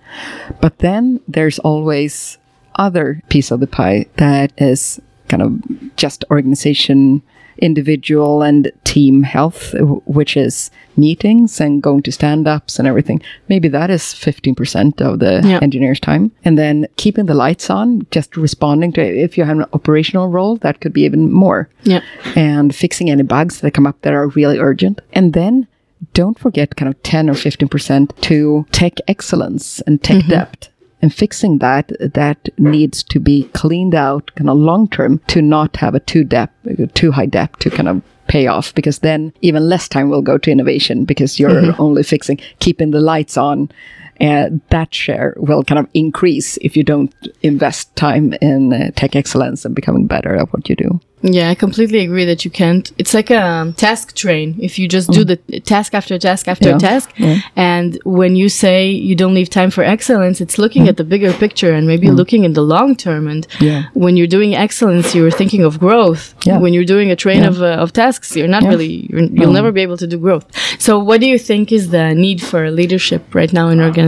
But 0.61 0.79
then 0.79 1.21
there's 1.29 1.59
always 1.59 2.39
other 2.77 3.23
piece 3.29 3.51
of 3.51 3.61
the 3.61 3.67
pie 3.67 4.07
that 4.17 4.53
is 4.57 5.01
kind 5.29 5.43
of 5.43 5.61
just 5.97 6.25
organization 6.31 7.21
individual 7.59 8.43
and 8.43 8.71
team 8.85 9.23
health, 9.23 9.75
which 10.07 10.37
is 10.37 10.71
meetings 10.97 11.61
and 11.61 11.83
going 11.83 12.03
to 12.03 12.13
stand 12.13 12.49
ups 12.49 12.79
and 12.79 12.89
everything. 12.89 13.21
Maybe 13.49 13.69
that 13.69 13.91
is 13.91 14.03
15% 14.03 15.01
of 15.01 15.19
the 15.19 15.43
Yeah. 15.45 15.61
engineer's 15.63 16.01
time. 16.01 16.31
And 16.45 16.59
then 16.59 16.87
keeping 16.97 17.27
the 17.27 17.35
lights 17.35 17.71
on, 17.71 18.07
just 18.11 18.37
responding 18.37 18.93
to 18.93 19.03
if 19.03 19.39
you 19.39 19.45
have 19.45 19.59
an 19.59 19.67
operational 19.73 20.29
role, 20.29 20.57
that 20.57 20.81
could 20.81 20.93
be 20.93 21.03
even 21.03 21.33
more. 21.33 21.69
Yeah. 21.85 22.01
And 22.35 22.75
fixing 22.75 23.11
any 23.11 23.23
bugs 23.23 23.61
that 23.61 23.73
come 23.73 23.87
up 23.87 24.01
that 24.03 24.15
are 24.15 24.29
really 24.29 24.59
urgent. 24.59 25.01
And 25.13 25.33
then 25.33 25.67
don't 26.15 26.39
forget 26.39 26.77
kind 26.77 26.89
of 26.89 27.03
10 27.03 27.29
or 27.31 27.35
15% 27.35 28.21
to 28.23 28.67
tech 28.73 28.95
excellence 29.09 29.81
and 29.87 30.03
tech 30.03 30.19
mm-hmm. 30.19 30.31
debt. 30.31 30.69
And 31.01 31.15
fixing 31.15 31.59
that, 31.59 31.93
that 32.01 32.49
needs 32.59 33.03
to 33.05 33.21
be 33.21 33.45
cleaned 33.55 33.95
out 33.95 34.31
kind 34.35 34.51
of 34.51 34.57
long 34.57 34.89
term 34.89 35.21
to 35.29 35.41
not 35.41 35.77
have 35.77 35.95
a 35.95 36.01
too 36.01 36.25
debt, 36.25 36.51
too 36.95 37.13
high 37.13 37.27
debt 37.27 37.59
to 37.61 37.71
kind 37.71 37.89
of 37.89 38.03
pay 38.27 38.47
off 38.47 38.75
because 38.75 39.01
then 39.01 39.33
even 39.41 39.69
less 39.69 39.89
time 39.89 40.11
will 40.11 40.23
go 40.23 40.39
to 40.39 40.51
innovation 40.51 41.05
because 41.05 41.39
you're 41.39 41.51
mm-hmm. 41.51 41.81
only 41.81 42.03
fixing, 42.03 42.39
keeping 42.61 42.91
the 42.91 43.01
lights 43.01 43.37
on. 43.37 43.71
And 44.21 44.61
that 44.71 44.95
share 44.95 45.35
will 45.37 45.63
kind 45.63 45.79
of 45.79 45.89
increase 45.95 46.57
if 46.59 46.77
you 46.77 46.83
don't 46.83 47.15
invest 47.43 47.95
time 47.97 48.35
in 48.41 48.73
uh, 48.73 48.91
tech 48.97 49.15
excellence 49.15 49.65
and 49.65 49.75
becoming 49.75 50.07
better 50.07 50.35
at 50.35 50.53
what 50.53 50.69
you 50.69 50.77
do. 50.77 51.01
Yeah, 51.23 51.51
I 51.51 51.55
completely 51.55 52.01
agree 52.01 52.25
that 52.27 52.45
you 52.45 52.51
can't. 52.51 52.93
It's 52.97 53.13
like 53.13 53.31
a 53.31 53.75
task 53.77 54.15
train. 54.15 54.57
If 54.61 54.79
you 54.79 54.87
just 54.87 55.11
do 55.11 55.25
mm. 55.25 55.39
the 55.49 55.61
task 55.61 55.95
after 55.95 56.17
task 56.19 56.47
after 56.47 56.71
Yeah, 56.71 56.79
task, 56.79 57.13
and 57.57 57.99
when 58.05 58.37
you 58.37 58.49
say 58.49 58.91
you 58.91 59.17
don't 59.17 59.35
leave 59.35 59.51
time 59.51 59.71
for 59.71 59.83
excellence, 59.83 60.41
it's 60.41 60.59
looking 60.59 60.85
mm. 60.85 60.91
at 60.91 60.97
the 60.97 61.05
bigger 61.05 61.33
picture 61.33 61.73
and 61.73 61.87
maybe 61.87 62.07
mm. 62.07 62.15
looking 62.15 62.45
in 62.45 62.53
the 62.53 62.63
long 62.63 62.95
term. 62.95 63.27
And 63.27 63.47
Yeah. 63.61 63.87
when 63.95 64.17
you're 64.17 64.29
doing 64.29 64.55
excellence, 64.55 65.15
you're 65.15 65.31
thinking 65.31 65.65
of 65.65 65.79
growth. 65.81 66.35
When 66.47 66.73
you're 66.73 66.85
doing 66.85 67.11
a 67.11 67.17
train 67.17 67.45
of, 67.45 67.61
uh, 67.61 67.83
of 67.83 67.93
tasks, 67.93 68.37
you're 68.37 68.49
not 68.49 68.63
really, 68.63 69.09
you're, 69.11 69.23
you'll 69.23 69.53
never 69.53 69.73
be 69.73 69.83
able 69.83 69.97
to 69.99 70.07
do 70.07 70.19
growth. 70.19 70.47
So, 70.79 70.99
what 70.99 71.21
do 71.21 71.29
you 71.29 71.39
think 71.39 71.73
is 71.73 71.91
the 71.91 72.15
need 72.15 72.41
for 72.43 72.71
leadership 72.71 73.35
right 73.35 73.53
now 73.53 73.69
in 73.69 73.81
organizations? 73.81 74.08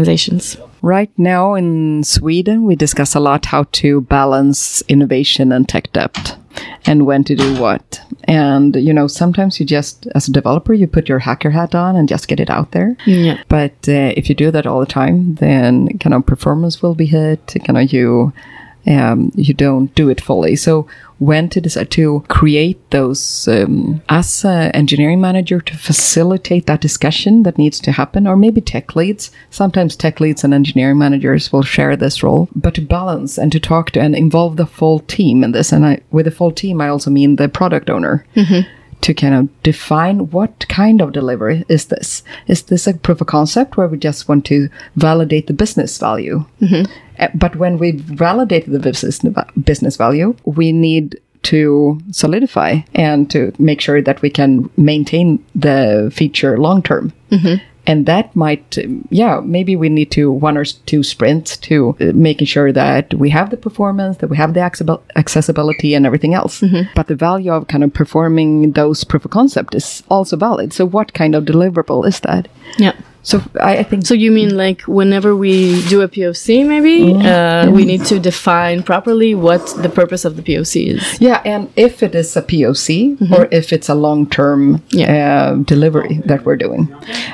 Right 0.83 1.11
now 1.19 1.55
in 1.55 2.05
Sweden, 2.05 2.65
we 2.65 2.75
discuss 2.75 3.15
a 3.15 3.21
lot 3.21 3.47
how 3.47 3.65
to 3.73 4.01
balance 4.03 4.83
innovation 4.89 5.53
and 5.53 5.69
tech 5.69 5.93
debt 5.93 6.39
and 6.87 7.07
when 7.07 7.25
to 7.25 7.35
do 7.35 7.61
what. 7.61 8.01
And, 8.25 8.77
you 8.77 8.93
know, 8.93 9.07
sometimes 9.07 9.61
you 9.61 9.67
just, 9.67 10.07
as 10.15 10.29
a 10.29 10.33
developer, 10.33 10.73
you 10.73 10.87
put 10.87 11.09
your 11.09 11.19
hacker 11.19 11.51
hat 11.51 11.75
on 11.75 11.97
and 11.97 12.09
just 12.09 12.29
get 12.29 12.41
it 12.41 12.51
out 12.51 12.73
there. 12.73 12.97
Yeah. 13.07 13.43
But 13.49 13.73
uh, 13.89 14.15
if 14.17 14.29
you 14.29 14.35
do 14.35 14.51
that 14.51 14.67
all 14.67 14.81
the 14.81 14.87
time, 14.87 15.35
then 15.35 15.99
kind 15.99 16.15
of 16.15 16.27
performance 16.27 16.83
will 16.83 16.95
be 16.95 17.07
hit. 17.07 17.55
Kind 17.65 17.79
of 17.79 17.93
you, 17.93 18.33
um, 18.87 19.31
you 19.35 19.55
don't 19.55 19.95
do 19.95 20.09
it 20.09 20.21
fully. 20.21 20.57
So 20.57 20.87
when 21.21 21.51
to 21.51 21.61
decide 21.61 21.91
to 21.91 22.25
create 22.29 22.79
those 22.91 23.47
um, 23.47 24.03
as 24.09 24.43
an 24.45 24.71
engineering 24.73 25.21
manager 25.21 25.61
to 25.61 25.77
facilitate 25.77 26.67
that 26.67 26.81
discussion 26.81 27.43
that 27.43 27.59
needs 27.59 27.79
to 27.81 27.93
happen, 27.93 28.27
or 28.27 28.37
maybe 28.37 28.61
tech 28.61 28.97
leads. 28.97 29.31
Sometimes 29.51 29.95
tech 29.95 30.19
leads 30.19 30.45
and 30.45 30.55
engineering 30.55 30.99
managers 30.99 31.53
will 31.53 31.63
share 31.63 31.95
this 31.95 32.23
role, 32.23 32.49
but 32.55 32.75
to 32.75 32.81
balance 32.81 33.37
and 33.37 33.53
to 33.53 33.61
talk 33.61 33.91
to 33.91 34.01
and 34.01 34.17
involve 34.17 34.57
the 34.57 34.67
full 34.67 35.01
team 35.01 35.45
in 35.45 35.53
this. 35.53 35.73
And 35.73 35.85
I, 35.85 36.01
with 36.11 36.25
the 36.25 36.31
full 36.31 36.53
team, 36.53 36.81
I 36.81 36.89
also 36.89 37.11
mean 37.11 37.37
the 37.37 37.49
product 37.49 37.91
owner 37.91 38.27
to 39.03 39.15
kind 39.15 39.35
of 39.35 39.63
define 39.63 40.31
what 40.31 40.69
kind 40.69 41.01
of 41.01 41.13
delivery 41.13 41.65
is 41.69 41.87
this? 41.87 42.23
Is 42.47 42.63
this 42.65 42.87
a 42.87 42.95
proof 42.95 43.21
of 43.21 43.27
concept 43.27 43.77
where 43.77 43.89
we 43.89 43.99
just 43.99 44.29
want 44.29 44.45
to 44.47 44.69
validate 44.97 45.47
the 45.47 45.53
business 45.55 45.99
value? 45.99 46.45
Uh, 47.19 47.29
But 47.35 47.57
when 47.57 47.79
we 47.79 47.93
validate 47.93 48.71
the 48.71 48.79
business 48.79 49.21
business 49.65 49.97
value, 49.97 50.35
we 50.45 50.73
need 50.73 51.19
to 51.43 51.99
solidify 52.11 52.81
and 52.95 53.31
to 53.31 53.53
make 53.59 53.81
sure 53.81 54.03
that 54.03 54.21
we 54.23 54.31
can 54.31 54.69
maintain 54.77 55.39
the 55.55 56.11
feature 56.15 56.59
long 56.59 56.83
term. 56.83 57.13
And 57.87 58.07
that 58.07 58.35
might, 58.37 58.79
um, 58.79 59.09
yeah, 59.11 59.41
maybe 59.43 59.75
we 59.75 59.89
need 59.89 60.11
to 60.13 60.31
one 60.31 60.57
or 60.57 60.65
two 60.65 61.03
sprints 61.03 61.57
to 61.59 61.97
uh, 62.01 62.13
making 62.15 62.47
sure 62.47 62.73
that 62.73 63.15
we 63.15 63.31
have 63.31 63.51
the 63.51 63.57
performance, 63.57 64.19
that 64.19 64.29
we 64.29 64.37
have 64.37 64.55
the 64.55 64.61
accessibil- 64.61 65.03
accessibility 65.17 65.95
and 65.95 66.07
everything 66.07 66.35
else. 66.35 66.61
But 66.95 67.07
the 67.07 67.17
value 67.17 67.53
of 67.53 67.69
kind 67.69 67.83
of 67.83 67.93
performing 67.93 68.73
those 68.73 69.05
proof 69.05 69.25
of 69.25 69.31
concept 69.31 69.75
is 69.75 70.03
also 70.09 70.37
valid. 70.37 70.73
So 70.73 70.85
what 70.85 71.15
kind 71.15 71.35
of 71.35 71.45
deliverable 71.45 72.07
is 72.07 72.21
that? 72.21 72.49
Yeah. 72.79 72.93
So 73.23 73.43
I, 73.61 73.79
I 73.79 73.83
think 73.83 74.07
So 74.07 74.15
you 74.15 74.31
mean 74.31 74.57
like 74.57 74.81
whenever 74.83 75.37
we 75.37 75.83
do 75.89 76.01
a 76.03 76.09
POC, 76.09 76.67
maybe 76.67 77.15
uh, 77.27 77.71
we 77.71 77.85
need 77.85 78.05
to 78.07 78.19
define 78.19 78.83
properly 78.83 79.35
what 79.35 79.67
the 79.83 79.89
purpose 79.89 80.25
of 80.25 80.37
the 80.37 80.43
POC 80.43 80.87
is. 80.97 81.21
Yeah, 81.21 81.43
and 81.45 81.71
if 81.77 82.03
it 82.03 82.15
is 82.15 82.37
a 82.37 82.43
POC 82.43 83.31
or 83.33 83.47
if 83.51 83.73
it's 83.73 83.89
a 83.89 83.95
long 83.95 84.27
term 84.27 84.83
Yeah. 84.91 85.11
uh, 85.13 85.55
delivery 85.57 86.21
that 86.27 86.45
we're 86.45 86.57
doing. 86.57 86.89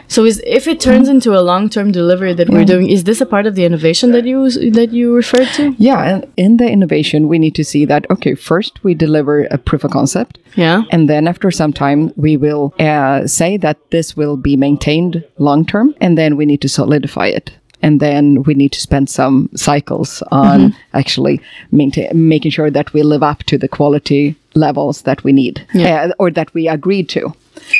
So 0.08 0.24
is 0.24 0.42
if 0.46 0.66
it 0.66 0.80
turns 0.80 1.08
into 1.08 1.34
a 1.38 1.42
long-term 1.42 1.92
delivery 1.92 2.34
that 2.34 2.48
we're 2.48 2.64
doing, 2.64 2.88
is 2.90 3.04
this 3.04 3.20
a 3.20 3.26
part 3.26 3.46
of 3.46 3.54
the 3.54 3.64
innovation 3.64 4.12
that 4.12 4.24
you 4.24 4.50
that 4.72 4.90
you 4.92 5.14
referred 5.14 5.48
to? 5.54 5.74
Yeah, 5.78 6.02
and 6.02 6.26
in 6.36 6.56
the 6.56 6.68
innovation, 6.68 7.28
we 7.28 7.38
need 7.38 7.54
to 7.54 7.64
see 7.64 7.84
that, 7.86 8.06
okay, 8.10 8.34
first 8.34 8.82
we 8.84 8.94
deliver 8.94 9.44
a 9.50 9.58
proof 9.58 9.84
of 9.84 9.90
concept. 9.90 10.38
Yeah. 10.56 10.82
And 10.90 11.08
then 11.10 11.28
after 11.28 11.50
some 11.50 11.72
time, 11.72 12.12
we 12.16 12.36
will 12.36 12.72
uh, 12.78 13.26
say 13.26 13.58
that 13.58 13.76
this 13.90 14.16
will 14.16 14.36
be 14.36 14.56
maintained 14.56 15.22
long 15.38 15.64
term, 15.76 15.94
and 16.00 16.16
then 16.16 16.36
we 16.36 16.46
need 16.46 16.60
to 16.62 16.68
solidify 16.68 17.26
it. 17.26 17.50
And 17.82 18.00
then 18.00 18.42
we 18.44 18.54
need 18.54 18.72
to 18.72 18.80
spend 18.80 19.10
some 19.10 19.48
cycles 19.54 20.22
on 20.30 20.60
mm-hmm. 20.60 20.96
actually 20.98 21.40
maintain, 21.70 22.08
making 22.28 22.52
sure 22.52 22.70
that 22.70 22.92
we 22.92 23.02
live 23.02 23.22
up 23.22 23.44
to 23.44 23.58
the 23.58 23.68
quality 23.68 24.34
levels 24.56 25.02
that 25.02 25.22
we 25.24 25.32
need 25.32 25.66
Yeah. 25.74 26.06
uh, 26.06 26.12
or 26.18 26.30
that 26.32 26.52
we 26.54 26.68
agreed 26.68 27.08
to. 27.10 27.32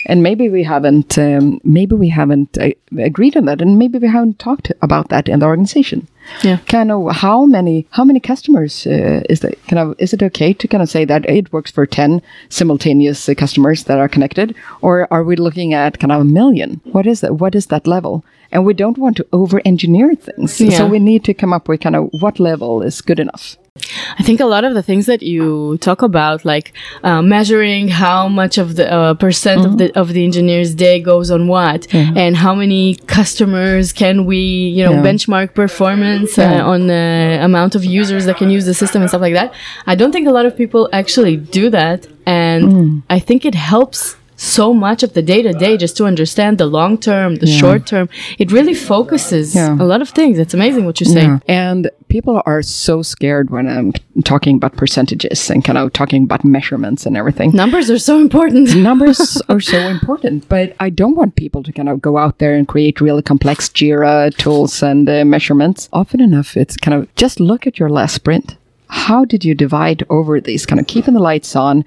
And 0.06 0.22
maybe 0.22 0.48
we 0.48 0.64
haven't, 0.64 1.16
um, 1.18 1.60
maybe 1.62 1.94
we 1.96 2.08
haven't 2.08 2.58
uh, 2.58 2.70
agreed 2.98 3.36
on 3.36 3.44
that, 3.44 3.60
and 3.62 3.78
maybe 3.78 3.98
we 3.98 4.08
haven't 4.08 4.38
talked 4.38 4.72
about 4.82 5.08
that 5.08 5.28
in 5.28 5.38
the 5.40 5.46
organization 5.46 6.06
Yeah. 6.42 6.58
kind 6.66 6.90
of 6.90 7.12
how 7.22 7.46
many 7.46 7.84
how 7.90 8.04
many 8.04 8.20
customers 8.20 8.86
uh, 8.86 9.20
is 9.30 9.40
that 9.40 9.54
kind 9.68 9.78
of 9.78 9.94
is 9.98 10.12
it 10.12 10.22
okay 10.22 10.52
to 10.54 10.68
kind 10.68 10.82
of 10.82 10.88
say 10.88 11.04
that 11.06 11.24
it 11.30 11.52
works 11.52 11.70
for 11.70 11.86
10 11.86 12.20
simultaneous 12.48 13.28
uh, 13.28 13.34
customers 13.34 13.84
that 13.84 13.98
are 13.98 14.08
connected 14.08 14.54
or 14.80 15.06
are 15.10 15.22
we 15.22 15.36
looking 15.36 15.74
at 15.74 15.98
kind 16.00 16.12
of 16.12 16.20
a 16.20 16.24
million 16.24 16.80
what 16.92 17.06
is 17.06 17.20
that 17.20 17.34
what 17.40 17.54
is 17.54 17.66
that 17.66 17.86
level 17.86 18.24
and 18.52 18.64
we 18.66 18.74
don't 18.74 18.98
want 18.98 19.16
to 19.16 19.26
over 19.32 19.60
engineer 19.64 20.14
things 20.16 20.60
Yeah. 20.60 20.78
so 20.78 20.86
we 20.86 20.98
need 20.98 21.22
to 21.24 21.34
come 21.34 21.52
up 21.56 21.68
with 21.68 21.80
kind 21.82 21.94
of 21.96 22.08
what 22.22 22.40
level 22.40 22.82
is 22.82 23.00
good 23.02 23.20
enough 23.20 23.56
I 24.18 24.22
think 24.22 24.40
a 24.40 24.46
lot 24.46 24.64
of 24.64 24.74
the 24.74 24.82
things 24.82 25.06
that 25.06 25.22
you 25.22 25.76
talk 25.78 26.02
about, 26.02 26.44
like 26.44 26.72
uh, 27.02 27.22
measuring 27.22 27.88
how 27.88 28.28
much 28.28 28.58
of 28.58 28.76
the 28.76 28.86
uh, 28.92 29.14
percent 29.14 29.64
of 29.66 29.72
the 29.78 29.86
of 29.98 30.12
the 30.14 30.22
engineer's 30.24 30.74
day 30.74 31.00
goes 31.00 31.30
on 31.30 31.48
what, 31.48 31.80
and 31.94 32.36
how 32.36 32.54
many 32.54 32.94
customers 33.18 33.92
can 33.92 34.16
we, 34.30 34.38
you 34.76 34.84
know, 34.84 34.92
Yeah. 34.96 35.02
benchmark 35.08 35.48
performance 35.54 36.30
Yeah. 36.38 36.64
uh, 36.64 36.72
on 36.72 36.80
the 36.86 37.38
amount 37.48 37.74
of 37.74 37.82
users 37.84 38.24
that 38.26 38.36
can 38.36 38.50
use 38.50 38.64
the 38.70 38.74
system 38.82 38.98
and 39.02 39.08
stuff 39.10 39.22
like 39.28 39.34
that. 39.40 39.52
I 39.86 39.94
don't 39.94 40.12
think 40.12 40.26
a 40.28 40.34
lot 40.38 40.46
of 40.46 40.56
people 40.56 40.82
actually 41.00 41.36
do 41.36 41.64
that, 41.70 42.06
and 42.26 43.02
I 43.16 43.18
think 43.18 43.44
it 43.50 43.54
helps 43.72 44.16
so 44.36 44.74
much 44.74 45.02
of 45.02 45.14
the 45.14 45.22
day 45.22 45.40
to 45.42 45.52
day 45.52 45.76
just 45.76 45.96
to 45.96 46.04
understand 46.04 46.58
the 46.58 46.66
long 46.66 46.98
term, 46.98 47.36
the 47.36 47.46
short 47.46 47.86
term. 47.86 48.08
It 48.38 48.52
really 48.52 48.74
focuses 48.74 49.54
Yeah. 49.54 49.74
a 49.80 49.84
lot 49.84 50.02
of 50.02 50.10
things. 50.10 50.38
It's 50.38 50.54
amazing 50.54 50.84
what 50.84 51.00
you 51.00 51.06
say. 51.06 51.22
Yeah. 51.24 51.38
And 51.48 51.90
people 52.08 52.42
are 52.46 52.62
so 52.62 53.02
scared 53.02 53.50
when 53.50 53.66
I'm 53.68 53.92
talking 54.24 54.56
about 54.56 54.76
percentages 54.76 55.50
and 55.50 55.64
kind 55.64 55.78
of 55.78 55.92
talking 55.92 56.24
about 56.24 56.44
measurements 56.44 57.06
and 57.06 57.16
everything. 57.16 57.52
Numbers 57.52 57.90
are 57.90 57.98
so 57.98 58.20
important. 58.20 58.74
numbers 58.90 59.40
are 59.48 59.60
so 59.60 59.78
important, 59.78 60.48
but 60.48 60.74
I 60.80 60.90
don't 60.90 61.16
want 61.16 61.36
people 61.36 61.62
to 61.62 61.72
kind 61.72 61.88
of 61.88 62.00
go 62.02 62.18
out 62.18 62.38
there 62.38 62.54
and 62.54 62.68
create 62.68 63.00
really 63.00 63.22
complex 63.22 63.68
Jira 63.70 64.36
tools 64.36 64.82
and 64.82 65.08
uh, 65.08 65.24
measurements. 65.24 65.88
Often 65.92 66.20
enough, 66.20 66.56
it's 66.56 66.76
kind 66.76 66.94
of 66.94 67.12
just 67.16 67.40
look 67.40 67.66
at 67.66 67.78
your 67.78 67.88
last 67.88 68.14
sprint. 68.14 68.56
How 68.88 69.24
did 69.24 69.44
you 69.44 69.54
divide 69.54 70.04
over 70.10 70.40
these? 70.40 70.64
Kind 70.66 70.78
of 70.80 70.86
keeping 70.86 71.14
the 71.14 71.20
lights 71.20 71.56
on. 71.56 71.84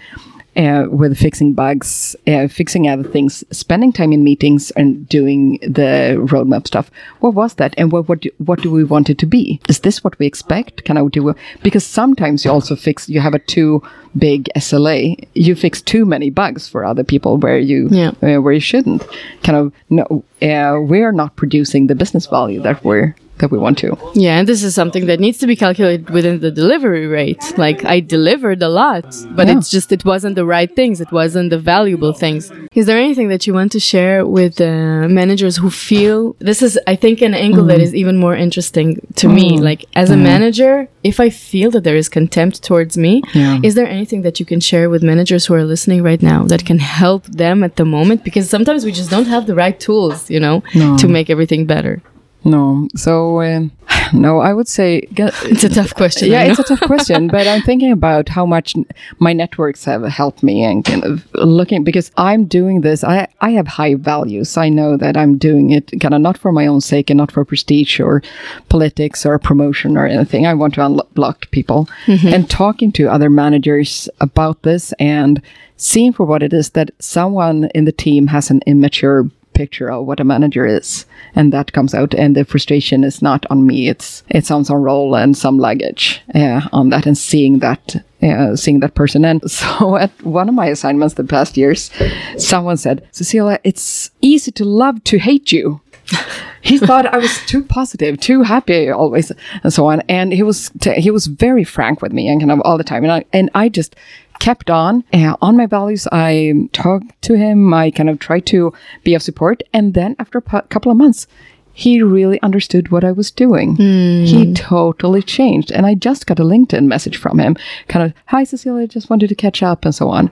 Uh, 0.58 0.86
with 0.90 1.16
fixing 1.18 1.54
bugs, 1.54 2.16
uh, 2.28 2.48
fixing 2.48 2.90
other 2.90 3.04
things, 3.08 3.44
spending 3.52 3.94
time 3.94 4.12
in 4.12 4.24
meetings, 4.24 4.72
and 4.72 5.08
doing 5.08 5.58
the 5.62 6.18
roadmap 6.32 6.66
stuff. 6.68 6.90
What 7.20 7.36
was 7.36 7.54
that, 7.56 7.74
and 7.78 7.92
what 7.92 8.10
what 8.10 8.22
do, 8.22 8.30
what 8.40 8.62
do 8.62 8.72
we 8.72 8.84
want 8.84 9.10
it 9.10 9.20
to 9.20 9.26
be? 9.28 9.62
Is 9.70 9.80
this 9.82 10.04
what 10.04 10.18
we 10.20 10.26
expect? 10.26 10.84
Kind 10.86 10.98
of 10.98 11.12
do 11.12 11.34
because 11.62 11.86
sometimes 11.86 12.44
you 12.44 12.52
also 12.52 12.76
fix. 12.76 13.08
You 13.08 13.22
have 13.22 13.36
a 13.36 13.40
too 13.40 13.84
big 14.18 14.50
SLA. 14.56 15.24
You 15.36 15.56
fix 15.56 15.82
too 15.82 16.04
many 16.06 16.30
bugs 16.32 16.68
for 16.68 16.84
other 16.84 17.04
people 17.04 17.38
where 17.38 17.60
you 17.60 17.88
Yeah. 17.92 18.12
uh, 18.24 18.42
where 18.42 18.54
you 18.54 18.60
shouldn't. 18.60 19.04
Kind 19.44 19.56
of 19.58 19.72
no, 19.90 20.24
uh, 20.42 20.80
we're 20.82 21.12
not 21.14 21.36
producing 21.36 21.88
the 21.88 21.96
business 21.96 22.26
value 22.26 22.60
that 22.64 22.84
we're 22.84 23.16
that 23.40 23.52
we 23.52 23.58
want 23.58 23.78
to. 23.80 23.98
Yeah, 24.14 24.40
and 24.40 24.48
this 24.48 24.64
is 24.64 24.76
something 24.76 25.06
that 25.08 25.20
needs 25.20 25.38
to 25.40 25.48
be 25.48 25.56
calculated 25.56 26.10
within 26.10 26.40
the 26.40 26.52
delivery 26.52 27.08
rate. 27.08 27.44
Like 27.58 27.84
I 27.86 28.00
delivered 28.00 28.62
a 28.62 28.70
lot, 28.70 29.06
but 29.32 29.48
Yeah. 29.48 29.58
it's 29.58 29.70
just 29.70 29.92
it 29.92 30.04
wasn't 30.06 30.36
the 30.36 30.46
right 30.46 30.74
things. 30.80 31.02
It 31.02 31.12
wasn't 31.12 31.50
the 31.50 31.60
valuable 31.60 32.14
things. 32.14 32.52
Is 32.80 32.86
there 32.86 33.00
anything 33.00 33.30
that 33.30 33.48
you 33.48 33.54
want 33.54 33.72
to 33.74 33.80
share 33.80 34.26
with 34.26 34.62
uh, 34.62 35.08
managers 35.22 35.58
who 35.58 35.70
feel 35.70 36.36
this 36.40 36.62
is 36.62 36.80
I 36.88 36.96
think 36.96 37.22
an 37.22 37.34
angle 37.34 37.66
that 37.66 37.80
mm. 37.80 37.84
is 37.88 37.94
even 37.96 38.16
more 38.18 38.36
interesting 38.36 38.88
to 39.22 39.28
me. 39.28 39.58
Mm. 39.58 39.62
Like 39.70 39.86
as 39.96 40.10
a 40.12 40.16
mm. 40.16 40.24
manager, 40.32 40.88
if 41.04 41.20
I 41.20 41.30
feel 41.30 41.70
that 41.72 41.84
there 41.84 41.96
is 42.04 42.08
contempt 42.10 42.56
towards 42.64 42.98
me, 42.98 43.14
Yeah. 43.34 43.60
is 43.68 43.74
there 43.76 43.88
anything 43.88 44.22
that 44.24 44.40
you 44.40 44.46
can 44.46 44.60
share 44.60 44.90
with 44.90 45.02
managers 45.12 45.46
who 45.46 45.54
are 45.54 45.64
listening 45.74 46.04
right 46.04 46.22
now 46.22 46.44
that 46.52 46.66
can 46.66 46.80
help 46.80 47.24
them 47.26 47.64
at 47.64 47.76
the 47.80 47.86
moment 47.86 48.24
because 48.24 48.50
sometimes 48.50 48.86
we 48.86 48.92
just 48.92 49.10
don't 49.10 49.28
have 49.36 49.46
the 49.48 49.56
right 49.56 49.78
tools, 49.80 50.30
you 50.30 50.40
know, 50.40 50.64
No. 50.76 50.98
to 50.98 51.08
make 51.08 51.30
everything 51.30 51.66
better. 51.66 52.02
No, 52.46 52.88
so 52.96 53.42
um, 53.42 53.72
no, 54.14 54.40
I 54.40 54.54
would 54.54 54.68
say 54.68 55.02
get, 55.14 55.34
It's 55.44 55.64
a 55.66 55.70
tough 55.70 55.94
question. 55.94 56.30
Yeah, 56.32 56.44
it's 56.44 56.58
a 56.60 56.64
tough 56.64 56.80
question, 56.82 57.28
but 57.28 57.48
I'm 57.48 57.62
thinking 57.62 57.92
about 57.92 58.30
how 58.30 58.46
much 58.46 58.78
n- 58.78 58.86
my 59.20 59.34
networks 59.34 59.84
have 59.86 60.04
helped 60.04 60.42
me 60.42 60.64
and 60.64 60.86
kind 60.86 61.04
of 61.04 61.28
looking 61.36 61.84
because 61.84 62.12
I'm 62.16 62.46
doing 62.46 62.82
this. 62.82 63.04
I 63.04 63.28
I 63.42 63.50
have 63.52 63.68
high 63.68 63.96
values. 63.96 64.56
I 64.56 64.70
know 64.70 64.96
that 64.98 65.18
I'm 65.18 65.38
doing 65.38 65.72
it 65.72 65.92
kind 66.00 66.14
of 66.14 66.22
not 66.22 66.38
for 66.38 66.52
my 66.54 66.66
own 66.66 66.80
sake 66.82 67.10
and 67.10 67.18
not 67.18 67.32
for 67.32 67.44
prestige 67.44 68.00
or 68.00 68.22
politics 68.70 69.26
or 69.26 69.38
promotion 69.40 69.98
or 69.98 70.06
anything. 70.08 70.48
I 70.48 70.54
want 70.54 70.76
to 70.76 70.82
unblock 70.82 71.52
people 71.52 71.90
and 72.08 72.50
talking 72.50 72.92
to 72.94 73.10
other 73.10 73.30
managers 73.30 74.08
about 74.22 74.64
this 74.64 74.94
and 75.00 75.42
seeing 75.78 76.14
for 76.14 76.26
what 76.26 76.44
it 76.44 76.54
is 76.54 76.70
that 76.72 76.92
someone 77.00 77.70
in 77.76 77.86
the 77.86 77.92
team 77.92 78.28
has 78.28 78.50
an 78.50 78.62
immature 78.66 79.30
picture 79.60 79.90
of 79.92 80.06
what 80.08 80.22
a 80.22 80.30
manager 80.34 80.66
is 80.66 81.06
and 81.36 81.52
that 81.52 81.74
comes 81.74 81.94
out 81.94 82.14
and 82.14 82.36
the 82.36 82.46
frustration 82.46 83.04
is 83.04 83.22
not 83.22 83.46
on 83.50 83.68
me 83.70 83.90
it's 83.94 84.24
it's 84.30 84.52
on 84.56 84.64
some 84.64 84.82
role 84.90 85.16
and 85.16 85.38
some 85.38 85.58
luggage 85.68 86.22
uh, 86.34 86.62
on 86.72 86.90
that 86.90 87.06
and 87.06 87.18
seeing 87.18 87.60
that 87.60 87.84
uh, 88.24 88.56
seeing 88.56 88.80
that 88.80 88.96
person 88.96 89.26
and 89.26 89.40
so 89.60 89.98
at 89.98 90.12
one 90.24 90.48
of 90.48 90.56
my 90.56 90.68
assignments 90.68 91.16
the 91.16 91.24
past 91.36 91.58
years 91.58 91.92
someone 92.38 92.78
said 92.78 93.06
cecilia 93.12 93.60
it's 93.64 94.12
easy 94.22 94.52
to 94.52 94.64
love 94.64 95.04
to 95.04 95.18
hate 95.20 95.52
you 95.52 95.82
he 96.62 96.78
thought 96.78 97.06
I 97.06 97.18
was 97.18 97.38
too 97.46 97.64
positive, 97.64 98.20
too 98.20 98.42
happy 98.42 98.90
always, 98.90 99.32
and 99.64 99.72
so 99.72 99.86
on. 99.86 100.02
And 100.10 100.34
he 100.34 100.44
was 100.44 100.72
t- 100.80 101.00
he 101.00 101.12
was 101.12 101.28
very 101.28 101.64
frank 101.64 102.02
with 102.02 102.14
me 102.14 102.28
and 102.28 102.42
kind 102.42 102.52
of 102.52 102.62
all 102.62 102.78
the 102.78 102.84
time. 102.84 103.04
And 103.04 103.12
I 103.12 103.26
and 103.32 103.50
I 103.54 103.70
just 103.70 103.96
kept 104.40 104.70
on 104.70 105.04
uh, 105.14 105.36
on 105.42 105.58
my 105.58 105.66
values. 105.66 106.08
I 106.12 106.54
talked 106.74 107.22
to 107.24 107.38
him. 107.38 107.74
I 107.74 107.92
kind 107.92 108.10
of 108.10 108.20
tried 108.20 108.46
to 108.48 108.74
be 109.04 109.14
of 109.14 109.22
support. 109.22 109.62
And 109.74 109.94
then 109.94 110.16
after 110.20 110.38
a 110.38 110.62
couple 110.64 110.92
of 110.92 110.98
months, 110.98 111.28
he 111.72 112.02
really 112.02 112.42
understood 112.42 112.92
what 112.92 113.06
I 113.06 113.14
was 113.14 113.32
doing. 113.32 113.78
He 114.26 114.54
totally 114.54 115.22
changed. 115.22 115.72
And 115.72 115.86
I 115.86 115.96
just 115.96 116.28
got 116.28 116.40
a 116.40 116.44
LinkedIn 116.44 116.86
message 116.86 117.16
from 117.16 117.40
him, 117.40 117.56
kind 117.88 118.06
of, 118.06 118.14
"Hi 118.26 118.44
Cecilia, 118.44 118.86
just 118.88 119.10
wanted 119.10 119.30
to 119.30 119.36
catch 119.36 119.64
up," 119.64 119.86
and 119.86 119.96
so 119.96 120.10
on. 120.10 120.30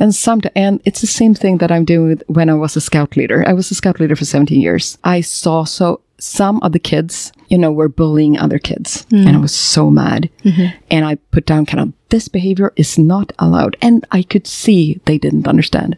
And 0.00 0.12
some 0.14 0.40
and 0.56 0.80
it's 0.84 1.00
the 1.00 1.06
same 1.06 1.34
thing 1.34 1.58
that 1.58 1.70
I'm 1.70 1.84
doing 1.84 2.08
with 2.08 2.22
when 2.26 2.50
I 2.50 2.54
was 2.54 2.74
a 2.76 2.80
scout 2.80 3.16
leader. 3.16 3.44
I 3.46 3.52
was 3.52 3.70
a 3.70 3.76
scout 3.76 4.00
leader 4.00 4.16
for 4.16 4.24
17 4.24 4.60
years. 4.60 4.98
I 5.04 5.20
saw 5.20 5.64
so 5.64 6.00
some 6.18 6.60
of 6.62 6.72
the 6.72 6.78
kids, 6.78 7.32
you 7.48 7.58
know, 7.58 7.72
were 7.72 7.88
bullying 7.88 8.38
other 8.38 8.58
kids, 8.58 9.06
mm-hmm. 9.06 9.26
and 9.26 9.36
I 9.36 9.40
was 9.40 9.54
so 9.54 9.90
mad. 9.90 10.30
Mm-hmm. 10.44 10.76
And 10.90 11.04
I 11.04 11.16
put 11.30 11.46
down 11.46 11.66
kind 11.66 11.80
of 11.80 11.92
this 12.08 12.28
behavior 12.28 12.72
is 12.76 12.98
not 12.98 13.32
allowed, 13.38 13.76
and 13.80 14.06
I 14.10 14.22
could 14.22 14.46
see 14.46 15.00
they 15.04 15.18
didn't 15.18 15.48
understand. 15.48 15.96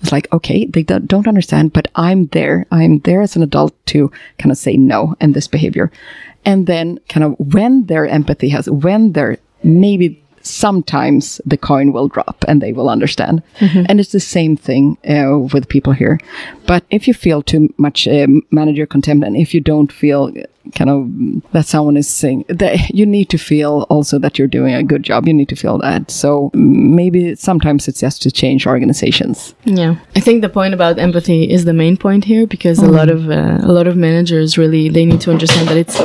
It's 0.00 0.12
like, 0.12 0.32
okay, 0.32 0.66
they 0.66 0.82
don't 0.82 1.06
don't 1.06 1.28
understand, 1.28 1.72
but 1.72 1.88
I'm 1.96 2.26
there. 2.28 2.66
I'm 2.70 3.00
there 3.00 3.22
as 3.22 3.36
an 3.36 3.42
adult 3.42 3.74
to 3.86 4.10
kind 4.38 4.50
of 4.50 4.58
say 4.58 4.76
no 4.76 5.14
and 5.20 5.34
this 5.34 5.48
behavior. 5.48 5.90
And 6.44 6.66
then 6.66 6.98
kind 7.08 7.24
of 7.24 7.34
when 7.38 7.86
their 7.86 8.06
empathy 8.06 8.48
has, 8.50 8.70
when 8.70 9.12
they're 9.12 9.38
maybe 9.62 10.22
sometimes 10.46 11.40
the 11.44 11.56
coin 11.56 11.92
will 11.92 12.08
drop 12.08 12.44
and 12.48 12.60
they 12.60 12.72
will 12.72 12.88
understand. 12.88 13.42
And 13.88 14.00
it's 14.00 14.12
the 14.12 14.20
same 14.20 14.56
thing 14.56 14.96
uh, 15.08 15.38
with 15.52 15.68
people 15.68 15.92
here. 15.92 16.18
But 16.66 16.84
if 16.90 17.06
you 17.08 17.14
feel 17.14 17.42
too 17.42 17.72
much 17.78 18.08
um, 18.08 18.42
manager 18.50 18.86
contempt 18.86 19.24
and 19.24 19.36
if 19.36 19.54
you 19.54 19.60
don't 19.60 19.92
feel 19.92 20.32
kind 20.74 20.90
of 20.90 21.52
that 21.52 21.66
someone 21.66 21.96
is 21.96 22.08
saying 22.08 22.44
that 22.48 22.90
you 22.94 23.06
need 23.06 23.28
to 23.30 23.38
feel 23.38 23.86
also 23.88 24.18
that 24.18 24.38
you're 24.38 24.48
doing 24.48 24.74
a 24.74 24.82
good 24.82 25.02
job, 25.02 25.26
you 25.26 25.34
need 25.34 25.48
to 25.48 25.56
feel 25.56 25.78
that. 25.78 26.10
So 26.10 26.50
maybe 26.54 27.34
sometimes 27.36 27.88
it's 27.88 28.00
just 28.00 28.22
to 28.22 28.30
change 28.30 28.66
organizations. 28.66 29.54
Yeah, 29.64 29.96
I 30.14 30.20
think 30.20 30.42
the 30.42 30.48
point 30.48 30.74
about 30.74 30.98
empathy 30.98 31.50
is 31.50 31.64
the 31.64 31.72
main 31.72 31.96
point 31.96 32.24
here 32.24 32.46
because 32.46 32.78
a 32.78 32.86
lot 32.86 33.08
of 33.08 33.30
uh, 33.30 33.58
a 33.62 33.72
lot 33.72 33.86
of 33.86 33.96
managers 33.96 34.58
really 34.58 34.88
they 34.88 35.04
need 35.04 35.20
to 35.22 35.30
understand 35.30 35.68
that 35.68 35.76
it's 35.76 36.00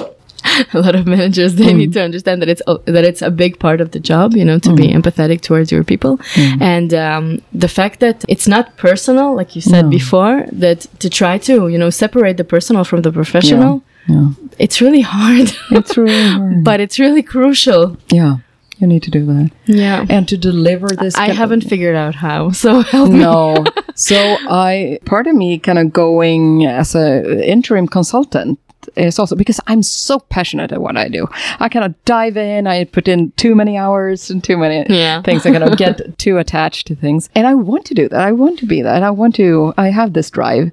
a 0.74 0.80
lot 0.80 0.96
of 0.96 1.06
managers 1.08 1.56
they 1.56 1.74
need 1.74 1.92
mm. 1.92 1.94
to 1.94 2.02
understand 2.04 2.42
that 2.42 2.50
it's 2.50 2.62
a- 2.68 2.80
that 2.86 3.04
it's 3.04 3.22
a 3.22 3.32
big 3.32 3.60
part 3.60 3.82
of 3.82 3.92
the 3.92 4.00
job, 4.00 4.34
you 4.34 4.46
know, 4.46 4.60
to 4.60 4.74
be 4.76 4.88
mm. 4.88 4.96
empathetic 4.96 5.42
towards 5.42 5.72
your 5.72 5.84
people, 5.84 6.18
mm. 6.18 6.62
and 6.62 6.94
um, 6.94 7.42
the 7.54 7.68
fact 7.68 8.00
that 8.00 8.24
it's 8.28 8.48
not 8.48 8.76
personal, 8.78 9.36
like 9.36 9.56
you 9.56 9.62
said 9.62 9.90
before, 9.90 10.46
that 10.52 10.82
to 11.00 11.10
try 11.10 11.38
to 11.40 11.68
you 11.68 11.78
know 11.78 11.90
separate 11.90 12.38
the 12.38 12.44
personal 12.44 12.84
from 12.84 13.02
the 13.02 13.12
professional, 13.12 13.84
Yeah. 14.08 14.30
it's 14.60 14.82
really 14.82 15.02
hard, 15.02 15.52
It's 15.72 15.98
really 15.98 16.30
hard. 16.38 16.64
but 16.64 16.80
it's 16.80 16.98
really 17.00 17.24
crucial. 17.24 17.98
yeah. 18.12 18.38
You 18.82 18.88
need 18.88 19.04
to 19.04 19.12
do 19.12 19.24
that. 19.28 19.52
Yeah, 19.68 20.08
And 20.10 20.28
to 20.28 20.36
deliver 20.38 20.88
this. 20.88 21.14
I 21.16 21.30
haven't 21.34 21.62
figured 21.62 21.96
out 21.96 22.16
how, 22.16 22.50
so 22.64 22.82
help 22.82 23.12
me. 23.12 23.20
no. 23.20 23.64
So 23.94 24.18
I 24.50 24.98
part 25.06 25.28
of 25.28 25.36
me 25.36 25.60
kind 25.60 25.78
of 25.78 25.94
going 25.94 26.66
as 26.66 26.96
a 26.96 27.48
interim 27.48 27.88
consultant 27.88 28.58
is 28.96 29.20
also 29.20 29.36
because 29.36 29.60
I'm 29.68 29.84
so 29.84 30.20
passionate 30.20 30.72
at 30.72 30.82
what 30.82 30.98
I 30.98 31.08
do. 31.08 31.28
I 31.60 31.70
kind 31.70 31.86
of 31.86 31.94
dive 32.06 32.38
in. 32.38 32.68
I 32.68 32.86
put 32.86 33.08
in 33.08 33.32
too 33.32 33.56
many 33.56 33.78
hours 33.78 34.30
and 34.30 34.44
too 34.44 34.58
many 34.58 34.86
Yeah. 34.94 35.22
things. 35.22 35.46
I 35.46 35.52
kind 35.52 35.64
of 35.64 35.78
get 35.78 36.18
too 36.18 36.38
attached 36.38 36.88
to 36.88 36.96
things, 36.96 37.30
and 37.36 37.46
I 37.48 37.54
want 37.54 37.86
to 37.86 37.94
do 37.94 38.10
that. 38.10 38.20
I 38.22 38.32
want 38.32 38.60
to 38.60 38.66
be 38.66 38.82
that. 38.82 39.04
I 39.04 39.10
want 39.12 39.36
to. 39.36 39.74
I 39.78 39.90
have 39.90 40.14
this 40.14 40.30
drive. 40.30 40.72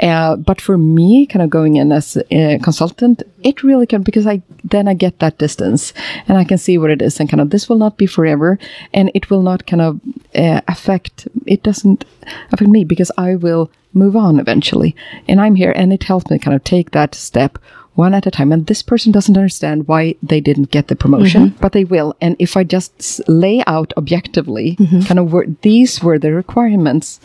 Uh, 0.00 0.36
but 0.36 0.60
for 0.60 0.78
me, 0.78 1.26
kind 1.26 1.42
of 1.42 1.50
going 1.50 1.76
in 1.76 1.90
as 1.92 2.16
a 2.30 2.58
consultant, 2.62 3.22
it 3.42 3.62
really 3.64 3.86
can 3.86 4.02
because 4.02 4.26
I 4.26 4.42
then 4.64 4.86
I 4.88 4.94
get 4.94 5.18
that 5.18 5.38
distance 5.38 5.92
and 6.28 6.38
I 6.38 6.44
can 6.44 6.58
see 6.58 6.78
what 6.78 6.90
it 6.90 7.02
is 7.02 7.18
and 7.20 7.28
kind 7.28 7.40
of 7.40 7.50
this 7.50 7.68
will 7.68 7.78
not 7.78 7.96
be 7.98 8.06
forever, 8.06 8.58
and 8.94 9.10
it 9.14 9.30
will 9.30 9.42
not 9.42 9.66
kind 9.66 9.82
of 9.82 10.00
uh, 10.34 10.60
affect. 10.68 11.26
It 11.46 11.62
doesn't 11.62 12.04
affect 12.52 12.70
me 12.70 12.84
because 12.84 13.10
I 13.18 13.34
will 13.36 13.70
move 13.92 14.16
on 14.16 14.38
eventually, 14.38 14.94
and 15.28 15.40
I'm 15.40 15.54
here, 15.54 15.72
and 15.74 15.92
it 15.92 16.04
helps 16.04 16.30
me 16.30 16.38
kind 16.38 16.54
of 16.54 16.64
take 16.64 16.90
that 16.92 17.14
step 17.14 17.58
one 17.94 18.14
at 18.14 18.26
a 18.26 18.30
time. 18.30 18.52
And 18.52 18.64
this 18.64 18.80
person 18.80 19.10
doesn't 19.10 19.36
understand 19.36 19.88
why 19.88 20.14
they 20.22 20.40
didn't 20.40 20.70
get 20.70 20.86
the 20.86 20.94
promotion, 20.94 21.48
mm-hmm. 21.48 21.58
but 21.58 21.72
they 21.72 21.84
will. 21.84 22.14
And 22.20 22.36
if 22.38 22.56
I 22.56 22.62
just 22.62 23.20
lay 23.28 23.60
out 23.66 23.92
objectively, 23.96 24.76
mm-hmm. 24.76 25.00
kind 25.00 25.18
of 25.18 25.32
where 25.32 25.46
these 25.62 26.00
were 26.00 26.16
the 26.16 26.32
requirements, 26.32 27.18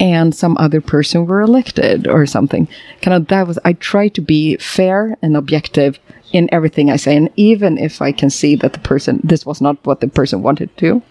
and 0.00 0.34
some 0.34 0.56
other 0.56 0.80
person 0.80 1.26
were 1.26 1.42
elected 1.42 2.08
or 2.08 2.24
something, 2.24 2.66
kind 3.02 3.14
of 3.14 3.28
that 3.28 3.46
was, 3.46 3.58
I 3.62 3.74
try 3.74 4.08
to 4.08 4.22
be 4.22 4.56
fair 4.56 5.18
and 5.20 5.36
objective 5.36 5.98
in 6.32 6.48
everything 6.50 6.90
I 6.90 6.96
say. 6.96 7.14
And 7.14 7.30
even 7.36 7.76
if 7.76 8.00
I 8.00 8.10
can 8.10 8.30
see 8.30 8.56
that 8.56 8.72
the 8.72 8.80
person, 8.80 9.20
this 9.22 9.44
was 9.44 9.60
not 9.60 9.84
what 9.84 10.00
the 10.00 10.08
person 10.08 10.42
wanted 10.42 10.74
to, 10.78 11.02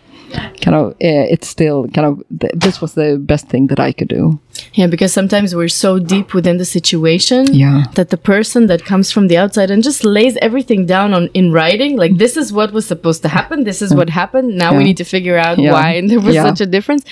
kind 0.61 0.75
of, 0.75 0.91
uh, 0.93 1.25
it's 1.33 1.47
still 1.47 1.88
kind 1.89 2.07
of, 2.07 2.23
th- 2.39 2.53
this 2.55 2.81
was 2.81 2.93
the 2.93 3.17
best 3.17 3.47
thing 3.47 3.67
that 3.67 3.79
I 3.79 3.91
could 3.91 4.07
do. 4.07 4.39
Yeah, 4.73 4.88
because 4.88 5.11
sometimes 5.13 5.53
we're 5.55 5.67
so 5.67 5.99
deep 5.99 6.33
within 6.33 6.57
the 6.57 6.65
situation 6.65 7.53
Yeah. 7.53 7.85
that 7.95 8.09
the 8.09 8.17
person 8.17 8.67
that 8.67 8.85
comes 8.85 9.11
from 9.11 9.27
the 9.27 9.38
outside 9.38 9.69
and 9.69 9.83
just 9.83 10.03
lays 10.05 10.38
everything 10.38 10.85
down 10.85 11.13
on 11.13 11.27
in 11.33 11.51
writing, 11.51 11.97
like 11.97 12.17
this 12.17 12.38
is 12.38 12.53
what 12.53 12.71
was 12.71 12.85
supposed 12.85 13.21
to 13.23 13.27
happen, 13.29 13.63
this 13.65 13.81
is 13.81 13.93
what 13.93 14.09
happened. 14.09 14.55
Now 14.57 14.75
we 14.77 14.83
need 14.83 14.97
to 14.97 15.03
figure 15.03 15.38
out 15.38 15.59
Yeah. 15.59 15.73
why 15.73 15.89
and 15.95 16.09
there 16.09 16.19
was 16.21 16.35
Yeah. 16.35 16.43
such 16.43 16.61
a 16.61 16.65
difference. 16.65 17.03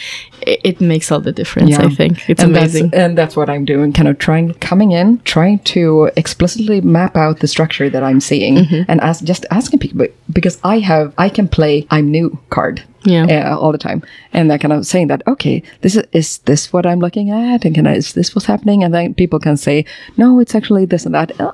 It, 0.47 0.59
it 0.63 0.81
makes 0.81 1.11
all 1.11 1.19
the 1.19 1.31
difference. 1.33 1.77
I 1.77 1.89
think 1.89 2.29
it's 2.29 2.41
and 2.43 2.55
amazing. 2.55 2.89
That's, 2.89 3.03
and 3.03 3.17
that's 3.17 3.35
what 3.35 3.49
I'm 3.49 3.65
doing, 3.65 3.91
kind 3.93 4.07
of 4.07 4.17
trying, 4.19 4.53
coming 4.55 4.91
in, 4.91 5.19
trying 5.25 5.59
to 5.75 6.09
explicitly 6.15 6.79
map 6.81 7.15
out 7.17 7.39
the 7.39 7.47
structure 7.47 7.89
that 7.89 8.03
I'm 8.03 8.19
seeing 8.21 8.53
Mm-hmm. 8.53 8.83
and 8.89 9.01
ask, 9.01 9.23
just 9.23 9.45
asking 9.51 9.79
people 9.79 10.05
because 10.31 10.59
I 10.63 10.79
have, 10.79 11.13
I 11.17 11.29
can 11.29 11.47
play 11.47 11.85
I'm 11.91 12.09
new 12.11 12.37
card. 12.49 12.83
Yeah. 13.05 13.51
uh, 13.51 13.57
all 13.57 13.71
the 13.71 13.77
time, 13.77 14.01
and 14.33 14.49
that 14.49 14.61
kind 14.61 14.73
of 14.73 14.85
saying 14.85 15.07
that 15.07 15.21
okay, 15.27 15.61
this 15.81 15.95
is 15.95 16.03
is 16.11 16.37
this 16.39 16.71
what 16.73 16.85
I'm 16.85 16.99
looking 16.99 17.29
at, 17.29 17.65
and 17.65 17.75
can 17.75 17.87
I, 17.87 17.95
is 17.95 18.13
this 18.13 18.33
what's 18.35 18.45
happening? 18.45 18.83
And 18.83 18.93
then 18.93 19.13
people 19.13 19.39
can 19.39 19.57
say 19.57 19.85
no, 20.17 20.39
it's 20.39 20.55
actually 20.55 20.85
this 20.85 21.05
and 21.05 21.15
that, 21.15 21.31
Uh, 21.39 21.51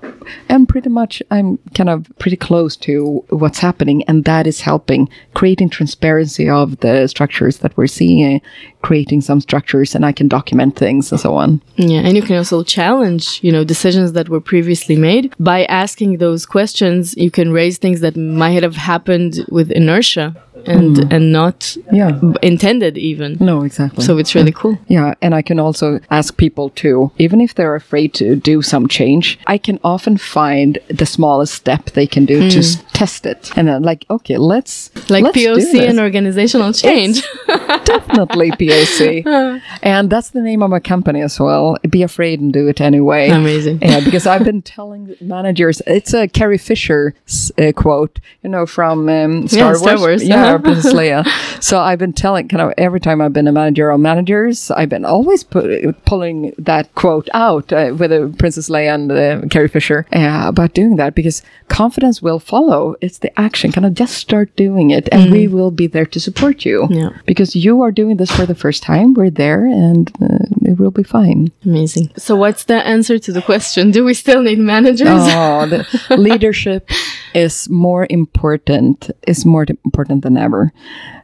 and 0.47 0.67
pretty 0.67 0.89
much 0.89 1.23
I'm 1.31 1.57
kind 1.73 1.89
of 1.89 2.05
pretty 2.19 2.37
close 2.37 2.75
to 2.77 3.23
what's 3.29 3.59
happening, 3.59 4.03
and 4.07 4.25
that 4.25 4.47
is 4.47 4.61
helping 4.61 5.09
creating 5.33 5.69
transparency 5.69 6.49
of 6.49 6.79
the 6.79 7.07
structures 7.07 7.59
that 7.59 7.75
we're 7.77 7.87
seeing, 7.87 8.41
creating 8.81 9.21
some 9.21 9.41
structures, 9.41 9.95
and 9.95 10.05
I 10.05 10.11
can 10.11 10.27
document 10.27 10.75
things 10.75 11.11
and 11.11 11.19
so 11.19 11.35
on. 11.35 11.61
Yeah, 11.75 12.01
and 12.01 12.15
you 12.15 12.21
can 12.21 12.37
also 12.37 12.63
challenge, 12.63 13.39
you 13.41 13.51
know, 13.51 13.63
decisions 13.63 14.13
that 14.13 14.29
were 14.29 14.41
previously 14.41 14.95
made 14.95 15.33
by 15.39 15.65
asking 15.65 16.17
those 16.17 16.45
questions. 16.45 17.15
You 17.17 17.31
can 17.31 17.51
raise 17.51 17.77
things 17.77 18.01
that 18.01 18.15
might 18.15 18.63
have 18.63 18.75
happened 18.75 19.45
with 19.49 19.71
inertia 19.71 20.35
and 20.65 20.97
mm. 20.97 21.13
and 21.13 21.31
not 21.31 21.75
Yeah. 21.91 22.11
b- 22.11 22.35
intended 22.41 22.97
even. 22.97 23.37
No, 23.39 23.63
exactly. 23.63 24.03
So 24.05 24.17
it's 24.17 24.35
really 24.35 24.51
cool. 24.51 24.77
Yeah, 24.87 25.13
and 25.21 25.33
I 25.35 25.41
can 25.41 25.59
also 25.59 25.99
ask 26.09 26.35
people 26.37 26.69
to, 26.81 27.11
even 27.17 27.41
if 27.41 27.53
they're 27.55 27.75
afraid 27.75 28.13
to 28.15 28.35
do 28.35 28.61
some 28.61 28.87
change, 28.87 29.39
I 29.47 29.57
can 29.57 29.79
often 29.83 30.17
find 30.17 30.77
the 30.87 31.05
smallest 31.05 31.53
step 31.53 31.85
they 31.91 32.07
can 32.07 32.25
do 32.25 32.49
to 32.49 32.59
mm. 32.59 32.59
s- 32.59 32.83
test 32.99 33.25
it, 33.25 33.51
and 33.55 33.67
then 33.67 33.81
like, 33.81 34.05
okay, 34.09 34.37
let's 34.37 34.91
Like 35.09 35.23
let's 35.23 35.37
POC 35.37 35.89
and 35.89 35.99
organizational 35.99 36.73
change. 36.73 37.21
definitely 37.85 38.51
POC, 38.51 39.25
and 39.83 40.09
that's 40.09 40.29
the 40.31 40.41
name 40.41 40.61
of 40.61 40.69
my 40.69 40.79
company 40.79 41.21
as 41.21 41.39
well. 41.39 41.77
Be 41.89 42.03
afraid 42.03 42.39
and 42.41 42.51
do 42.51 42.67
it 42.67 42.81
anyway. 42.81 43.29
Amazing. 43.29 43.79
Yeah, 43.81 44.01
because 44.03 44.27
I've 44.27 44.43
been 44.43 44.61
telling 44.61 45.15
managers, 45.21 45.81
it's 45.87 46.13
a 46.13 46.27
Carrie 46.27 46.57
Fisher 46.57 47.15
uh, 47.57 47.71
quote, 47.73 48.19
you 48.43 48.49
know, 48.49 48.65
from 48.65 49.09
um, 49.09 49.47
Star, 49.47 49.59
Yeah, 49.59 49.65
Wars. 49.67 49.79
Star 49.81 49.97
Wars, 49.97 50.23
Yeah, 50.27 50.43
uh-huh. 50.43 50.57
Princess 50.59 50.93
Leia. 50.93 51.25
So 51.63 51.79
I've 51.79 51.99
been 51.99 52.13
telling, 52.13 52.47
kind 52.47 52.61
of, 52.61 52.73
every 52.77 52.99
time 52.99 53.21
I've 53.21 53.33
been 53.33 53.47
a 53.47 53.51
manager 53.51 53.89
of 53.89 53.99
managers, 53.99 54.71
I've 54.71 54.89
been 54.89 55.05
always 55.05 55.43
put, 55.43 55.65
pulling 56.05 56.53
that 56.57 56.93
quote 56.95 57.29
out 57.33 57.71
uh, 57.71 57.95
with 57.97 58.11
uh, 58.11 58.27
Princess 58.37 58.69
Leia 58.69 58.95
and 58.95 59.11
uh, 59.11 59.47
Carrie 59.49 59.67
Fisher 59.67 60.05
uh, 60.13 60.45
about 60.47 60.73
doing 60.73 60.95
that 60.97 61.15
because 61.15 61.41
confidence 61.67 62.21
will 62.21 62.39
follow. 62.39 62.88
It's 63.01 63.19
the 63.19 63.37
action. 63.39 63.71
Kind 63.71 63.85
of 63.85 63.93
just 63.93 64.15
start 64.15 64.55
doing 64.55 64.91
it, 64.91 65.09
and 65.11 65.31
we 65.31 65.47
will 65.47 65.71
be 65.71 65.87
there 65.87 66.05
to 66.05 66.19
support 66.19 66.65
you. 66.65 66.87
Mm. 66.89 66.95
Yeah. 66.95 67.21
Because 67.25 67.55
you 67.55 67.81
are 67.81 67.91
doing 67.91 68.17
this 68.17 68.31
for 68.31 68.45
the 68.45 68.55
first 68.55 68.83
time. 68.83 69.13
We're 69.13 69.29
there, 69.29 69.65
and 69.65 70.11
uh, 70.21 70.45
it 70.61 70.79
will 70.79 70.91
be 70.91 71.03
fine. 71.03 71.51
Amazing. 71.65 72.11
So 72.17 72.35
what's 72.35 72.65
the 72.65 72.85
answer 72.85 73.19
to 73.19 73.31
the 73.31 73.41
question? 73.41 73.91
Do 73.91 74.03
we 74.03 74.13
still 74.13 74.41
need 74.41 74.59
managers? 74.59 75.07
Oh, 75.09 75.65
the 75.65 76.17
leadership 76.17 76.89
is 77.33 77.69
more 77.69 78.07
important. 78.09 79.11
Is 79.27 79.45
more 79.45 79.65
important 79.85 80.23
than 80.23 80.37
ever. 80.37 80.71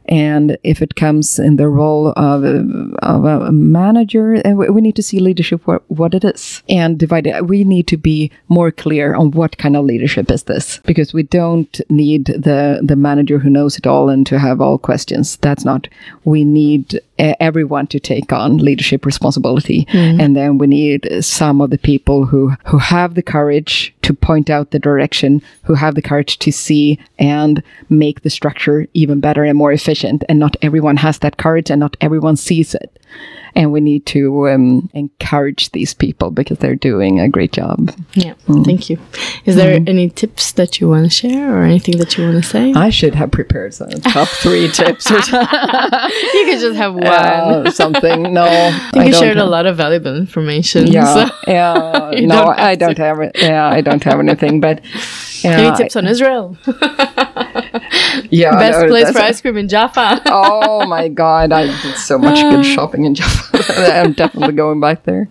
And 0.08 0.56
if 0.62 0.82
it 0.82 0.94
comes 0.94 1.38
in 1.38 1.56
the 1.56 1.68
role 1.68 2.12
of 2.16 2.44
a, 2.44 2.64
of 3.02 3.24
a 3.24 3.52
manager, 3.52 4.34
and 4.34 4.56
we 4.58 4.68
we 4.68 4.80
need 4.80 4.96
to 4.96 5.02
see 5.02 5.18
leadership 5.20 5.66
what, 5.66 5.82
what 5.90 6.14
it 6.14 6.24
is 6.24 6.62
and 6.68 6.98
divide 6.98 7.26
it. 7.26 7.46
We 7.46 7.64
need 7.64 7.86
to 7.88 7.96
be 7.96 8.30
more 8.48 8.70
clear 8.70 9.14
on 9.14 9.30
what 9.32 9.58
kind 9.58 9.76
of 9.76 9.84
leadership 9.84 10.30
is 10.30 10.44
this, 10.44 10.78
because 10.84 11.12
we 11.12 11.22
don't 11.24 11.80
need 11.90 12.26
the 12.26 12.80
the 12.82 12.96
manager 12.96 13.38
who 13.38 13.50
knows 13.50 13.78
it 13.78 13.86
all 13.86 14.08
and 14.08 14.26
to 14.26 14.38
have 14.38 14.60
all 14.60 14.78
questions. 14.78 15.36
That's 15.38 15.64
not. 15.64 15.88
We 16.24 16.44
need 16.44 17.00
uh, 17.18 17.34
everyone 17.40 17.86
to 17.88 17.98
take 17.98 18.32
on 18.32 18.58
leadership 18.58 19.06
responsibility, 19.06 19.86
and 19.88 20.36
then 20.36 20.58
we 20.58 20.66
need 20.66 21.08
some 21.24 21.60
of 21.60 21.70
the 21.70 21.78
people 21.78 22.26
who 22.26 22.52
who 22.66 22.78
have 22.78 23.14
the 23.14 23.22
courage 23.22 23.94
to 24.06 24.14
point 24.14 24.50
out 24.50 24.70
the 24.70 24.78
direction, 24.78 25.42
who 25.64 25.74
have 25.74 25.96
the 25.96 26.02
courage 26.02 26.38
to 26.38 26.52
see 26.52 26.96
and 27.18 27.60
make 27.90 28.22
the 28.22 28.30
structure 28.30 28.86
even 28.94 29.18
better 29.18 29.42
and 29.42 29.58
more 29.58 29.72
efficient. 29.72 30.22
And 30.28 30.38
not 30.38 30.56
everyone 30.62 30.96
has 30.98 31.18
that 31.18 31.38
courage, 31.38 31.70
and 31.70 31.80
not 31.80 31.96
everyone 32.00 32.36
sees 32.36 32.72
it. 32.74 33.00
And 33.54 33.72
we 33.72 33.80
need 33.80 34.04
to 34.06 34.50
um, 34.50 34.90
encourage 34.92 35.70
these 35.72 35.94
people 35.94 36.30
because 36.30 36.58
they're 36.58 36.74
doing 36.76 37.20
a 37.20 37.26
great 37.26 37.52
job. 37.52 37.90
Yeah. 38.12 38.34
Mm. 38.48 38.66
Thank 38.66 38.90
you. 38.90 38.98
Is 39.46 39.56
there 39.56 39.80
any 39.86 40.10
tips 40.10 40.52
that 40.52 40.78
you 40.78 40.90
want 40.90 41.04
to 41.04 41.10
share 41.10 41.56
or 41.56 41.62
anything 41.62 41.96
that 41.96 42.18
you 42.18 42.24
want 42.24 42.36
to 42.44 42.46
say? 42.46 42.74
I 42.74 42.90
should 42.90 43.14
have 43.14 43.30
prepared 43.30 43.72
some 43.72 43.88
top 43.88 44.28
three 44.28 44.68
tips 44.72 45.10
or 45.10 45.14
you 45.14 46.42
could 46.44 46.60
just 46.60 46.76
have 46.76 46.94
one. 46.94 47.06
uh, 47.06 47.70
something. 47.70 48.34
No, 48.34 48.42
I 48.44 48.70
think 48.92 49.06
you 49.06 49.12
don't 49.12 49.22
shared 49.22 49.38
a 49.38 49.46
lot 49.46 49.64
of 49.64 49.78
valuable 49.78 50.14
information. 50.18 50.88
Yeah, 50.88 51.26
So. 51.26 51.34
yeah. 51.48 52.10
No, 52.26 52.44
don't 52.44 52.58
I 52.58 52.74
don't 52.74 52.98
have 52.98 53.20
it. 53.20 53.32
Yeah, 53.40 53.66
I 53.66 53.80
don't 53.80 54.02
have 54.04 54.18
anything. 54.20 54.60
But 54.60 54.84
Any 55.44 55.76
tips 55.76 55.96
on 55.96 56.06
Israel? 56.06 56.56
yeah, 58.30 58.52
Best 58.52 58.80
no, 58.80 58.88
place 58.88 59.10
for 59.10 59.18
ice 59.18 59.40
cream 59.40 59.56
in 59.56 59.68
Jaffa. 59.68 60.22
oh 60.26 60.86
my 60.86 61.08
god, 61.08 61.52
I 61.52 61.66
did 61.66 61.96
so 61.96 62.18
much 62.18 62.40
good 62.40 62.64
shopping 62.74 63.04
in 63.04 63.14
Jaffa. 63.14 63.98
I'm 63.98 64.12
definitely 64.12 64.54
going 64.54 64.80
back 64.80 65.04
there. 65.04 65.28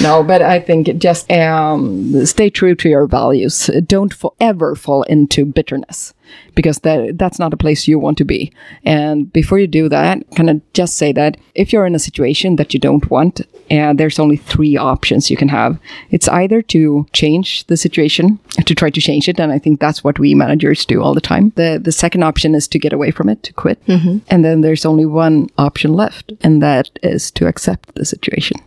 No, 0.00 0.22
but 0.22 0.42
I 0.42 0.60
think 0.60 0.98
just 0.98 1.30
um, 1.30 2.24
stay 2.26 2.50
true 2.50 2.74
to 2.76 2.88
your 2.88 3.06
values. 3.06 3.70
Don't 3.86 4.12
fo- 4.12 4.34
ever 4.40 4.74
fall 4.74 5.02
into 5.04 5.44
bitterness 5.44 6.14
because 6.54 6.80
that 6.80 7.18
that's 7.18 7.38
not 7.38 7.52
a 7.52 7.56
place 7.56 7.88
you 7.88 7.98
want 7.98 8.18
to 8.18 8.24
be. 8.24 8.52
And 8.84 9.32
before 9.32 9.58
you 9.58 9.66
do 9.66 9.88
that, 9.88 10.18
kind 10.36 10.50
of 10.50 10.60
just 10.72 10.96
say 10.96 11.12
that 11.12 11.36
if 11.54 11.72
you're 11.72 11.86
in 11.86 11.94
a 11.94 11.98
situation 11.98 12.56
that 12.56 12.74
you 12.74 12.80
don't 12.80 13.10
want, 13.10 13.40
and 13.70 13.98
there's 13.98 14.18
only 14.18 14.36
three 14.36 14.76
options 14.76 15.30
you 15.30 15.36
can 15.36 15.48
have. 15.48 15.78
It's 16.10 16.28
either 16.28 16.60
to 16.62 17.06
change 17.12 17.66
the 17.68 17.76
situation, 17.76 18.38
to 18.66 18.74
try 18.74 18.90
to 18.90 19.00
change 19.00 19.28
it, 19.28 19.40
and 19.40 19.50
I 19.50 19.58
think 19.58 19.80
that's 19.80 20.04
what 20.04 20.18
we 20.18 20.34
managers 20.34 20.84
do 20.84 21.02
all 21.02 21.14
the 21.14 21.20
time. 21.20 21.52
The 21.56 21.80
the 21.82 21.92
second 21.92 22.22
option 22.22 22.54
is 22.54 22.68
to 22.68 22.78
get 22.78 22.92
away 22.92 23.10
from 23.10 23.28
it, 23.28 23.42
to 23.44 23.52
quit. 23.52 23.84
Mm-hmm. 23.86 24.18
And 24.28 24.44
then 24.44 24.60
there's 24.60 24.84
only 24.84 25.06
one 25.06 25.48
option 25.56 25.94
left, 25.94 26.32
and 26.42 26.62
that 26.62 26.90
is 27.02 27.30
to 27.32 27.46
accept 27.46 27.94
the 27.94 28.04
situation. 28.04 28.58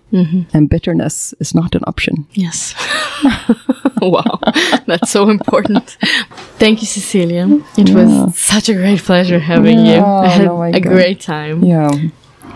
And 0.54 0.69
bitterness 0.69 1.34
is 1.39 1.54
not 1.54 1.75
an 1.75 1.82
option. 1.88 2.28
Yes. 2.34 2.73
wow. 4.01 4.39
That's 4.86 5.12
so 5.12 5.30
important. 5.30 5.97
Thank 6.58 6.82
you, 6.82 6.88
Cecilia. 6.88 7.47
It 7.78 7.89
was 7.89 8.38
such 8.38 8.69
a 8.69 8.73
great 8.73 9.01
pleasure 9.01 9.39
having 9.39 9.80
you. 9.80 9.93
Yeah, 9.93 10.06
I 10.06 10.28
had 10.28 10.47
oh 10.47 10.62
a 10.63 10.71
God. 10.71 10.84
great 10.84 11.21
time. 11.21 11.63
Yeah. 11.63 11.91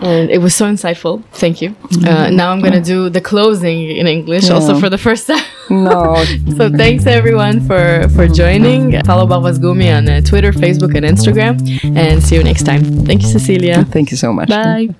And 0.00 0.30
it 0.30 0.38
was 0.38 0.54
so 0.54 0.64
insightful. 0.64 1.22
Thank 1.32 1.60
you. 1.60 1.76
Uh, 2.06 2.30
now 2.30 2.52
I'm 2.52 2.60
going 2.60 2.72
to 2.72 2.80
do 2.80 3.10
the 3.10 3.20
closing 3.20 3.90
in 3.90 4.06
English 4.06 4.48
also 4.48 4.80
for 4.80 4.88
the 4.88 4.96
first 4.96 5.26
time. 5.26 5.44
No. 5.68 6.24
so 6.56 6.70
thanks 6.70 7.06
everyone 7.06 7.60
for, 7.66 8.08
for 8.14 8.26
joining. 8.26 8.98
Follow 9.04 9.26
Bavas 9.26 9.58
Gumi 9.58 9.94
on 9.94 10.08
uh, 10.08 10.22
Twitter, 10.22 10.52
Facebook, 10.52 10.94
and 10.96 11.04
Instagram. 11.04 11.60
And 11.96 12.22
see 12.22 12.36
you 12.36 12.42
next 12.42 12.62
time. 12.62 13.04
Thank 13.04 13.22
you, 13.22 13.28
Cecilia. 13.28 13.84
Thank 13.84 14.10
you 14.10 14.16
so 14.16 14.32
much. 14.32 14.48
Bye. 14.48 14.94